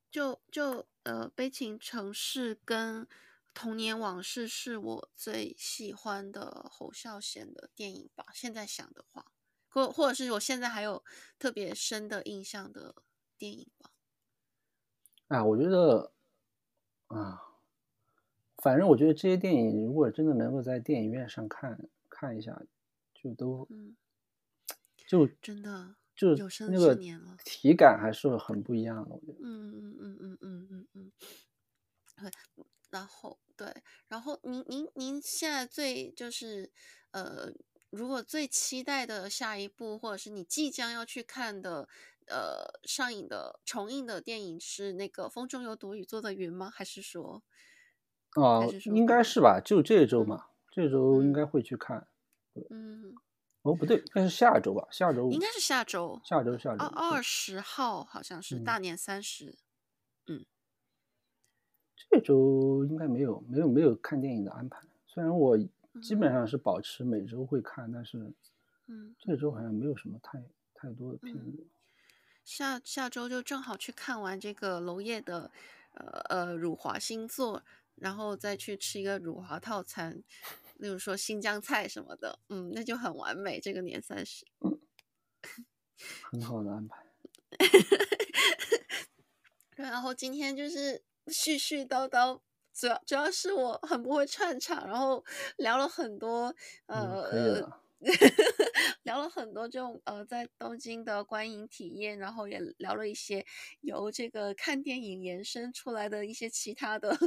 [0.10, 3.06] 就就呃，悲情城市跟
[3.54, 8.26] 童年往事是我最喜欢的侯孝贤的电影吧。
[8.34, 9.26] 现在想的话，
[9.70, 11.04] 或或者是我现在还有
[11.40, 12.96] 特别深的印象的
[13.38, 13.90] 电影吧。
[15.28, 16.12] 啊，我觉得
[17.08, 17.42] 啊。
[18.58, 21.78] 反正我觉得这些电影，如果真的能够在电影院上看
[22.10, 22.62] 看一下，
[23.14, 23.98] 就都，嗯，
[25.06, 25.96] 就真的
[26.36, 26.96] 就是那个
[27.44, 29.40] 体感还是很不一样的，我觉得。
[29.40, 31.12] 嗯嗯嗯嗯嗯嗯嗯。
[32.16, 32.32] 对，
[32.94, 33.74] 然后对，
[34.08, 36.72] 然后您您您现在最就是
[37.10, 37.52] 呃，
[37.90, 41.90] 如果最期待的下一部，或者是你即将要去看的
[42.28, 46.70] 呃上映的重映的电影是那个《风中有朵雨做的云》吗？
[46.70, 47.42] 还是说？
[48.36, 52.08] 啊、呃，应该是吧，就这周嘛，嗯、这周应该会去看。
[52.70, 53.16] 嗯。
[53.64, 55.32] 哦，不对，应该是下周吧，下周。
[55.32, 56.22] 应该是下周。
[56.24, 56.86] 下周，下周。
[56.86, 59.46] 二十号好像是大年三十。
[59.46, 59.63] 嗯。
[61.96, 64.80] 嗯这周应该没有，没有，没有看电影的安排。
[65.08, 65.58] 虽然我
[66.02, 68.34] 基本上是保持每周会看，嗯、但是，
[68.88, 71.58] 嗯，这周好像没有什么太太多的片子。
[71.58, 71.66] 嗯、
[72.44, 75.52] 下下周就正好去看完这个娄烨的，
[75.94, 77.64] 呃呃，辱华新作。
[77.96, 80.24] 然后再去吃一个辱华套餐，
[80.78, 83.60] 例如说新疆菜什么的，嗯，那就很完美。
[83.60, 84.80] 这个年三十，嗯，
[86.24, 87.06] 很好的安排。
[89.78, 92.40] 然后今天就是絮絮叨叨，
[92.74, 95.24] 主要主要是我很不会串场，然后
[95.58, 96.54] 聊了很多，
[96.88, 97.32] 呃。
[97.32, 97.74] 嗯
[99.04, 103.46] 聊了很多这种呃，在东京的观影体验，然后也聊了一些
[103.80, 107.18] 由这个看电影延伸出来的一些其他的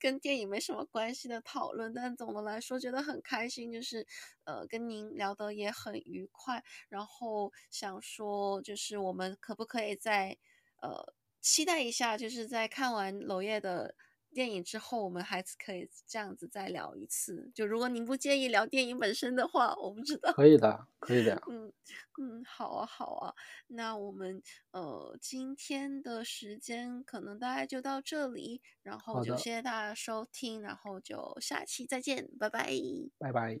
[0.00, 1.92] 跟电影没什么关系的讨论。
[1.94, 4.04] 但总的来说，觉得很开心，就是
[4.44, 6.64] 呃，跟您聊得也很愉快。
[6.88, 10.36] 然后想说，就是我们可不可以在
[10.82, 13.94] 呃期待一下，就是在看完娄烨的。
[14.34, 17.52] 电影之后，我们还是可以这样子再聊一次。
[17.54, 20.32] 就如果您不介意聊电影本身的话，我不知道。
[20.32, 21.40] 可以的，可以的。
[21.48, 21.72] 嗯
[22.20, 23.32] 嗯，好啊好啊。
[23.68, 24.42] 那我们
[24.72, 32.74] 呃今天的时间可能大概就到这里，然后就谢谢大家收听，然后就下期再见，拜拜。
[33.16, 33.60] 拜拜。